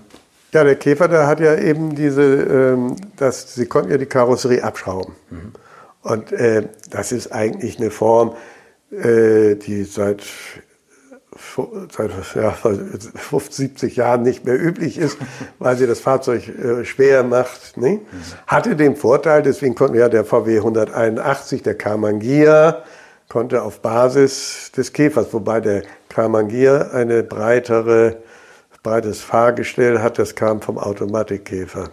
Ja, 0.54 0.64
der 0.64 0.76
Käfer, 0.76 1.08
der 1.08 1.28
hat 1.28 1.40
ja 1.40 1.56
eben 1.56 1.94
diese, 1.96 2.24
ähm, 2.24 2.96
das, 3.16 3.54
sie 3.54 3.68
konnten 3.68 3.92
ja 3.92 3.98
die 3.98 4.06
Karosserie 4.08 4.64
abschrauben. 4.64 5.14
Mhm. 5.30 5.54
Und 6.02 6.32
äh, 6.32 6.68
das 6.90 7.12
ist 7.12 7.32
eigentlich 7.32 7.80
eine 7.80 7.92
Form, 7.92 8.34
äh, 8.92 9.56
die 9.56 9.84
seit 9.84 10.24
seit 11.90 12.12
ja, 12.36 12.52
50, 12.52 13.56
70 13.56 13.96
Jahren 13.96 14.24
nicht 14.24 14.46
mehr 14.46 14.60
üblich 14.60 14.98
ist, 14.98 15.18
weil 15.60 15.78
sie 15.78 15.88
das 15.88 16.00
Fahrzeug 16.00 16.48
äh, 16.48 16.86
schwer 16.86 17.24
macht. 17.24 17.78
Ne? 17.78 18.02
Hatte 18.48 18.76
den 18.76 18.96
Vorteil, 18.96 19.44
deswegen 19.44 19.76
konnte 19.76 19.98
ja 19.98 20.10
der 20.10 20.26
VW 20.26 20.58
181, 20.58 21.64
der 21.64 21.76
Kamangia, 21.76 22.84
konnte 23.30 23.62
auf 23.62 23.82
Basis 23.82 24.72
des 24.76 24.94
Käfers, 24.94 25.28
wobei 25.34 25.60
der 25.60 25.84
Kamangia 26.10 26.90
eine 26.92 27.24
breitere, 27.24 28.18
breites 28.84 29.22
Fahrgestell 29.22 30.00
hat, 30.00 30.18
das 30.18 30.36
kam 30.36 30.62
vom 30.62 30.78
Automatikkäfer. 30.78 31.90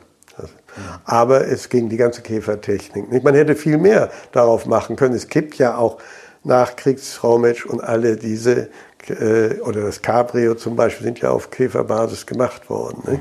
Aber 1.04 1.46
es 1.46 1.68
ging 1.68 1.88
die 1.88 1.96
ganze 1.96 2.22
Käfertechnik 2.22 3.22
Man 3.22 3.34
hätte 3.34 3.54
viel 3.54 3.78
mehr 3.78 4.10
darauf 4.32 4.66
machen 4.66 4.96
können. 4.96 5.14
Es 5.14 5.28
gibt 5.28 5.56
ja 5.56 5.76
auch 5.76 5.98
Nachkriegsraumage 6.42 7.66
und 7.66 7.82
alle 7.82 8.16
diese 8.16 8.68
äh, 9.10 9.60
oder 9.60 9.82
das 9.82 10.02
Cabrio 10.02 10.54
zum 10.54 10.76
Beispiel 10.76 11.04
sind 11.04 11.20
ja 11.20 11.30
auf 11.30 11.50
Käferbasis 11.50 12.26
gemacht 12.26 12.68
worden. 12.70 13.02
Ne? 13.06 13.20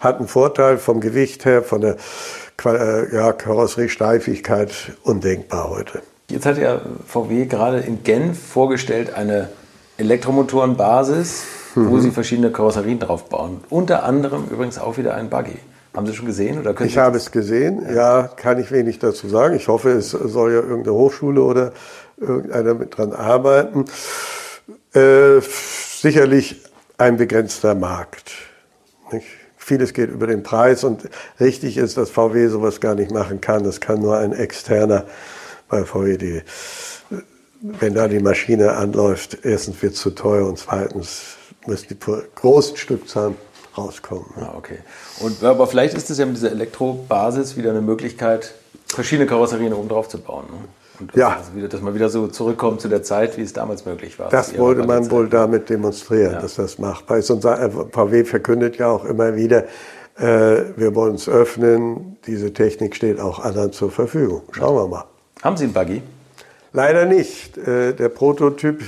Hat 0.00 0.18
einen 0.18 0.28
Vorteil 0.28 0.78
vom 0.78 1.00
Gewicht 1.00 1.44
her, 1.44 1.62
von 1.62 1.80
der 1.80 1.96
äh, 2.64 3.14
ja, 3.14 3.32
Karosseriesteifigkeit 3.32 4.72
undenkbar 5.02 5.70
heute. 5.70 6.02
Jetzt 6.30 6.46
hat 6.46 6.58
ja 6.58 6.80
VW 7.06 7.46
gerade 7.46 7.78
in 7.78 8.02
Genf 8.04 8.38
vorgestellt 8.38 9.14
eine 9.14 9.48
Elektromotorenbasis, 9.96 11.44
mhm. 11.74 11.90
wo 11.90 11.98
sie 11.98 12.10
verschiedene 12.10 12.52
Karosserien 12.52 12.98
drauf 12.98 13.28
bauen. 13.28 13.60
Unter 13.70 14.04
anderem 14.04 14.44
übrigens 14.50 14.78
auch 14.78 14.98
wieder 14.98 15.14
ein 15.14 15.30
Buggy. 15.30 15.58
Haben 15.96 16.06
Sie 16.06 16.14
schon 16.14 16.26
gesehen? 16.26 16.60
Oder 16.60 16.78
ich 16.82 16.98
habe 16.98 17.16
es 17.16 17.32
gesehen, 17.32 17.82
ja. 17.82 18.20
ja, 18.20 18.28
kann 18.28 18.60
ich 18.60 18.70
wenig 18.70 18.98
dazu 18.98 19.26
sagen. 19.28 19.56
Ich 19.56 19.68
hoffe, 19.68 19.90
es 19.90 20.10
soll 20.10 20.52
ja 20.52 20.60
irgendeine 20.60 20.94
Hochschule 20.94 21.42
oder 21.42 21.72
irgendeiner 22.18 22.74
mit 22.74 22.96
dran 22.96 23.12
arbeiten. 23.12 23.86
Äh, 24.92 25.40
sicherlich 25.40 26.62
ein 26.98 27.16
begrenzter 27.16 27.74
Markt. 27.74 28.32
Nicht? 29.12 29.26
Vieles 29.56 29.92
geht 29.92 30.10
über 30.10 30.26
den 30.26 30.42
Preis 30.42 30.82
und 30.82 31.08
richtig 31.40 31.76
ist, 31.76 31.96
dass 31.96 32.10
VW 32.10 32.48
sowas 32.48 32.80
gar 32.80 32.94
nicht 32.94 33.10
machen 33.10 33.40
kann. 33.40 33.64
Das 33.64 33.80
kann 33.80 34.00
nur 34.00 34.16
ein 34.16 34.32
externer 34.32 35.04
bei 35.68 35.84
VW. 35.84 36.16
Die, 36.16 36.42
wenn 37.60 37.94
da 37.94 38.08
die 38.08 38.20
Maschine 38.20 38.72
anläuft, 38.72 39.38
erstens 39.42 39.82
wird 39.82 39.94
es 39.94 40.00
zu 40.00 40.10
teuer 40.10 40.46
und 40.46 40.58
zweitens 40.58 41.36
müssen 41.66 41.88
die 41.90 41.96
großen 42.34 42.76
Stückzahlen 42.76 43.36
rauskommen. 43.76 44.26
Ah, 44.36 44.54
okay. 44.56 44.78
Und, 45.20 45.42
aber 45.44 45.66
vielleicht 45.66 45.94
ist 45.94 46.08
es 46.08 46.18
ja 46.18 46.26
mit 46.26 46.36
dieser 46.36 46.50
Elektrobasis 46.50 47.56
wieder 47.56 47.70
eine 47.70 47.82
Möglichkeit, 47.82 48.54
verschiedene 48.86 49.26
Karosserien 49.26 49.72
oben 49.72 49.88
drauf 49.88 50.08
zu 50.08 50.18
bauen. 50.18 50.46
Ne? 50.46 50.68
Und 51.00 51.14
ja. 51.14 51.36
Also 51.36 51.54
wieder, 51.54 51.68
dass 51.68 51.80
man 51.80 51.94
wieder 51.94 52.08
so 52.08 52.28
zurückkommt 52.28 52.80
zu 52.80 52.88
der 52.88 53.02
Zeit, 53.02 53.36
wie 53.36 53.42
es 53.42 53.52
damals 53.52 53.84
möglich 53.84 54.18
war. 54.18 54.28
Das 54.30 54.56
wollte 54.58 54.84
man 54.84 55.10
wohl 55.10 55.28
damit 55.28 55.68
demonstrieren, 55.70 56.32
ja. 56.34 56.40
dass 56.40 56.56
das 56.56 56.78
machbar 56.78 57.18
ist. 57.18 57.30
Und 57.30 57.42
VW 57.42 58.24
verkündet 58.24 58.76
ja 58.76 58.88
auch 58.88 59.04
immer 59.04 59.36
wieder, 59.36 59.64
äh, 60.18 60.64
wir 60.76 60.94
wollen 60.94 61.14
es 61.14 61.28
öffnen, 61.28 62.16
diese 62.26 62.52
Technik 62.52 62.96
steht 62.96 63.20
auch 63.20 63.38
anderen 63.44 63.72
zur 63.72 63.90
Verfügung. 63.90 64.42
Schauen 64.52 64.74
wir 64.74 64.88
mal. 64.88 65.04
Haben 65.42 65.56
Sie 65.56 65.64
einen 65.64 65.72
Buggy? 65.72 66.02
Leider 66.72 67.06
nicht. 67.06 67.56
Äh, 67.56 67.92
der 67.94 68.08
Prototyp, 68.08 68.82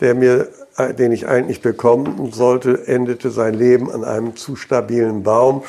der 0.00 0.14
mir, 0.14 0.48
äh, 0.78 0.94
den 0.94 1.12
ich 1.12 1.28
eigentlich 1.28 1.60
bekommen 1.60 2.32
sollte, 2.32 2.86
endete 2.86 3.30
sein 3.30 3.54
Leben 3.54 3.90
an 3.90 4.04
einem 4.04 4.36
zu 4.36 4.56
stabilen 4.56 5.22
Baum. 5.22 5.62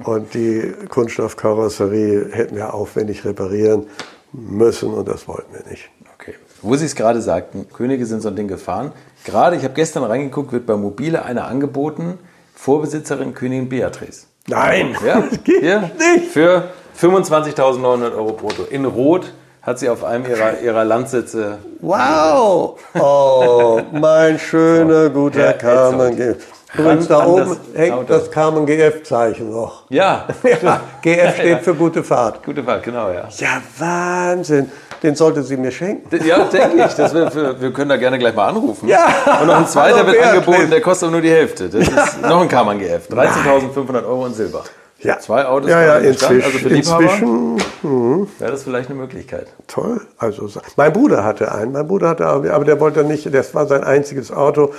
Und 0.00 0.34
die 0.34 0.74
Kunststoffkarosserie 0.90 2.28
hätten 2.30 2.56
wir 2.56 2.74
aufwendig 2.74 3.24
reparieren 3.24 3.86
müssen 4.34 4.92
und 4.92 5.08
das 5.08 5.28
wollten 5.28 5.54
wir 5.54 5.70
nicht. 5.70 5.90
Okay. 6.18 6.34
Wo 6.62 6.76
Sie 6.76 6.86
es 6.86 6.94
gerade 6.94 7.20
sagten, 7.20 7.66
Könige 7.72 8.04
sind 8.06 8.22
so 8.22 8.28
ein 8.28 8.36
Ding 8.36 8.48
gefahren. 8.48 8.92
Gerade, 9.24 9.56
ich 9.56 9.64
habe 9.64 9.74
gestern 9.74 10.04
reingeguckt, 10.04 10.52
wird 10.52 10.66
bei 10.66 10.76
Mobile 10.76 11.24
einer 11.24 11.46
angeboten, 11.46 12.18
Vorbesitzerin 12.54 13.34
Königin 13.34 13.68
Beatrice. 13.68 14.26
Nein, 14.46 14.96
ja, 15.04 15.20
das 15.30 15.42
geht 15.44 15.60
hier, 15.60 15.90
nicht. 15.98 16.32
Für 16.32 16.70
25.900 17.00 18.14
Euro 18.14 18.32
brutto. 18.32 18.64
In 18.64 18.84
Rot 18.84 19.32
hat 19.62 19.78
sie 19.78 19.88
auf 19.88 20.04
einem 20.04 20.26
ihrer, 20.26 20.60
ihrer 20.60 20.84
Landsitze. 20.84 21.58
Wow! 21.80 22.78
Oh, 22.94 23.80
mein 23.92 24.38
schöner, 24.38 25.08
guter 25.08 25.46
ja, 25.46 25.52
Carmen. 25.54 26.36
Übrigens, 26.76 27.08
da 27.08 27.26
oben 27.26 27.56
hängt 27.74 27.94
Auto. 27.94 28.04
das 28.12 28.30
Carmen 28.30 28.66
GF-Zeichen 28.66 29.50
noch. 29.50 29.84
Ja. 29.90 30.26
ja. 30.62 30.80
GF 31.02 31.34
steht 31.38 31.60
für 31.60 31.74
gute 31.74 32.02
Fahrt. 32.02 32.44
Gute 32.44 32.62
Fahrt, 32.64 32.82
genau, 32.82 33.10
ja. 33.10 33.28
Ja, 33.36 33.62
Wahnsinn. 33.78 34.70
Den 35.02 35.14
sollte 35.14 35.42
sie 35.42 35.56
mir 35.56 35.70
schenken. 35.70 36.24
Ja, 36.24 36.44
denke 36.44 36.86
ich. 36.86 36.94
Das 36.94 37.14
wir, 37.14 37.60
wir 37.60 37.72
können 37.72 37.90
da 37.90 37.96
gerne 37.96 38.18
gleich 38.18 38.34
mal 38.34 38.48
anrufen. 38.48 38.88
Ja. 38.88 39.06
Und 39.40 39.46
noch 39.46 39.56
ein 39.56 39.66
zweiter 39.68 40.06
wird 40.06 40.22
angeboten, 40.24 40.70
der 40.70 40.80
kostet 40.80 41.10
nur 41.10 41.20
die 41.20 41.30
Hälfte. 41.30 41.68
Das 41.68 41.86
ist 41.86 42.22
noch 42.28 42.40
ein 42.40 42.48
Carmen 42.48 42.78
GF. 42.78 43.08
13.500 43.10 44.06
Euro 44.06 44.26
in 44.26 44.34
Silber. 44.34 44.64
Ja. 45.04 45.18
Zwei 45.18 45.44
Autos. 45.44 45.70
Ja, 45.70 45.82
ja, 45.82 45.98
inzwischen. 45.98 46.42
Also 46.42 46.58
für 46.58 46.68
inzwischen 46.70 47.58
hm. 47.82 48.28
wäre 48.38 48.50
das 48.50 48.62
vielleicht 48.62 48.88
eine 48.90 48.98
Möglichkeit. 48.98 49.48
Toll. 49.66 50.00
Also, 50.18 50.48
mein 50.76 50.92
Bruder 50.92 51.24
hatte 51.24 51.52
einen. 51.52 51.72
Mein 51.72 51.86
Bruder 51.86 52.08
hatte, 52.08 52.26
aber 52.26 52.64
der 52.64 52.80
wollte 52.80 53.04
nicht, 53.04 53.32
das 53.32 53.54
war 53.54 53.66
sein 53.66 53.84
einziges 53.84 54.32
Auto. 54.32 54.72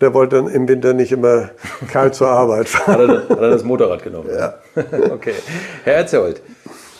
Der 0.00 0.14
wollte 0.14 0.36
dann 0.36 0.48
im 0.48 0.68
Winter 0.68 0.92
nicht 0.94 1.12
immer 1.12 1.50
kalt 1.88 2.14
zur 2.14 2.28
Arbeit 2.28 2.68
fahren. 2.68 3.08
Hat 3.08 3.28
er, 3.28 3.28
hat 3.28 3.40
er 3.40 3.50
das 3.50 3.64
Motorrad 3.64 4.02
genommen? 4.04 4.30
Ja. 4.32 4.54
okay. 5.12 5.34
Herr 5.84 5.94
Erzold, 5.94 6.42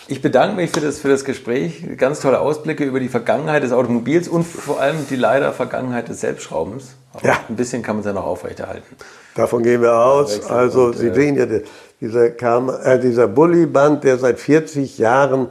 ich 0.07 0.21
bedanke 0.21 0.57
mich 0.57 0.71
für 0.71 0.81
das, 0.81 0.99
für 0.99 1.07
das 1.07 1.23
Gespräch. 1.23 1.85
Ganz 1.97 2.19
tolle 2.19 2.39
Ausblicke 2.39 2.83
über 2.83 2.99
die 2.99 3.07
Vergangenheit 3.07 3.63
des 3.63 3.71
Automobils 3.71 4.27
und 4.27 4.43
vor 4.43 4.81
allem 4.81 5.07
die 5.09 5.15
leider 5.15 5.53
Vergangenheit 5.53 6.09
des 6.09 6.19
Selbstschraubens. 6.19 6.95
Aber 7.13 7.25
ja. 7.25 7.39
ein 7.47 7.55
bisschen 7.55 7.81
kann 7.81 7.95
man 7.95 8.01
es 8.01 8.07
ja 8.07 8.13
noch 8.13 8.25
aufrechterhalten. 8.25 8.95
Davon 9.35 9.63
gehen 9.63 9.81
wir 9.81 9.95
aus. 9.95 10.45
Also 10.49 10.91
Sie 10.91 11.07
äh, 11.07 11.13
sehen 11.13 11.37
ja, 11.37 11.45
dieser, 12.03 12.85
äh, 12.85 12.99
dieser 12.99 13.27
Bullyband, 13.27 14.03
der 14.03 14.17
seit 14.17 14.39
40 14.39 14.97
Jahren 14.97 15.47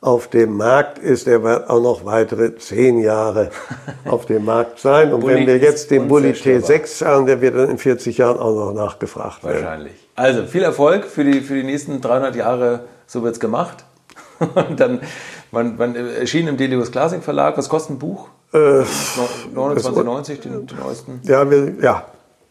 auf 0.00 0.28
dem 0.28 0.56
Markt 0.56 0.98
ist, 0.98 1.26
der 1.26 1.42
wird 1.42 1.68
auch 1.68 1.82
noch 1.82 2.04
weitere 2.04 2.54
zehn 2.56 3.00
Jahre 3.00 3.50
auf 4.04 4.26
dem 4.26 4.44
Markt 4.44 4.78
sein. 4.78 5.12
Und 5.12 5.26
wenn 5.26 5.46
wir 5.46 5.58
jetzt 5.58 5.90
den 5.90 6.06
Bully 6.06 6.30
T6 6.30 7.04
haben, 7.04 7.26
der 7.26 7.40
wird 7.40 7.56
dann 7.56 7.70
in 7.70 7.78
40 7.78 8.18
Jahren 8.18 8.38
auch 8.38 8.54
noch 8.54 8.72
nachgefragt 8.72 9.42
werden. 9.42 9.64
Wahrscheinlich. 9.64 9.92
Also 10.14 10.44
viel 10.44 10.62
Erfolg 10.62 11.06
für 11.06 11.24
die, 11.24 11.40
für 11.40 11.54
die 11.54 11.64
nächsten 11.64 12.00
300 12.00 12.36
Jahre. 12.36 12.80
So 13.06 13.24
wird 13.24 13.34
es 13.34 13.40
gemacht. 13.40 13.84
Und 14.38 14.78
dann, 14.78 15.00
man, 15.50 15.76
man 15.76 15.96
erschien 15.96 16.46
im 16.46 16.56
Delius 16.56 16.92
Classic 16.92 17.22
Verlag. 17.22 17.58
Was 17.58 17.68
kostet 17.68 17.96
ein 17.96 17.98
Buch? 17.98 18.28
Äh, 18.52 18.58
29,90 18.58 20.40
den, 20.40 20.66
den 20.66 20.78
neuesten? 20.78 21.20
Ja, 21.24 21.50
wir, 21.50 21.74
ja, 21.80 22.06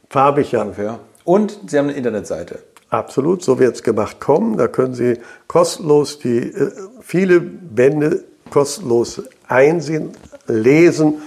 farbig 0.10 0.51
ja. 0.51 0.64
Ungefähr. 0.64 0.99
Und 1.24 1.58
Sie 1.68 1.78
haben 1.78 1.88
eine 1.88 1.97
Internetseite. 1.97 2.60
Absolut, 2.90 3.44
so 3.44 3.60
wird 3.60 3.76
es 3.76 3.84
gemacht 3.84 4.20
kommen. 4.20 4.58
Da 4.58 4.68
können 4.68 4.94
Sie 4.94 5.18
kostenlos 5.48 6.20
die 6.20 6.38
äh, 6.38 6.72
viele 7.02 7.40
Bände 7.40 8.24
kostenlos 8.50 9.24
einsehen, 9.48 10.12
lesen 10.48 11.22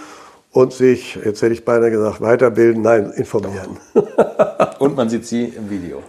und 0.52 0.72
sich, 0.72 1.16
jetzt 1.16 1.42
hätte 1.42 1.52
ich 1.52 1.64
beinahe 1.64 1.90
gesagt, 1.90 2.20
weiterbilden, 2.20 2.82
nein, 2.82 3.12
informieren. 3.16 3.76
und 4.78 4.96
man 4.96 5.08
sieht 5.08 5.26
Sie 5.26 5.44
im 5.44 5.68
Video. 5.68 6.02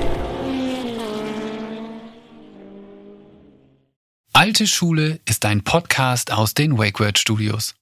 Alte 4.38 4.68
Schule 4.68 5.18
ist 5.24 5.44
ein 5.46 5.64
Podcast 5.64 6.30
aus 6.30 6.54
den 6.54 6.78
WakeWord 6.78 7.18
Studios. 7.18 7.74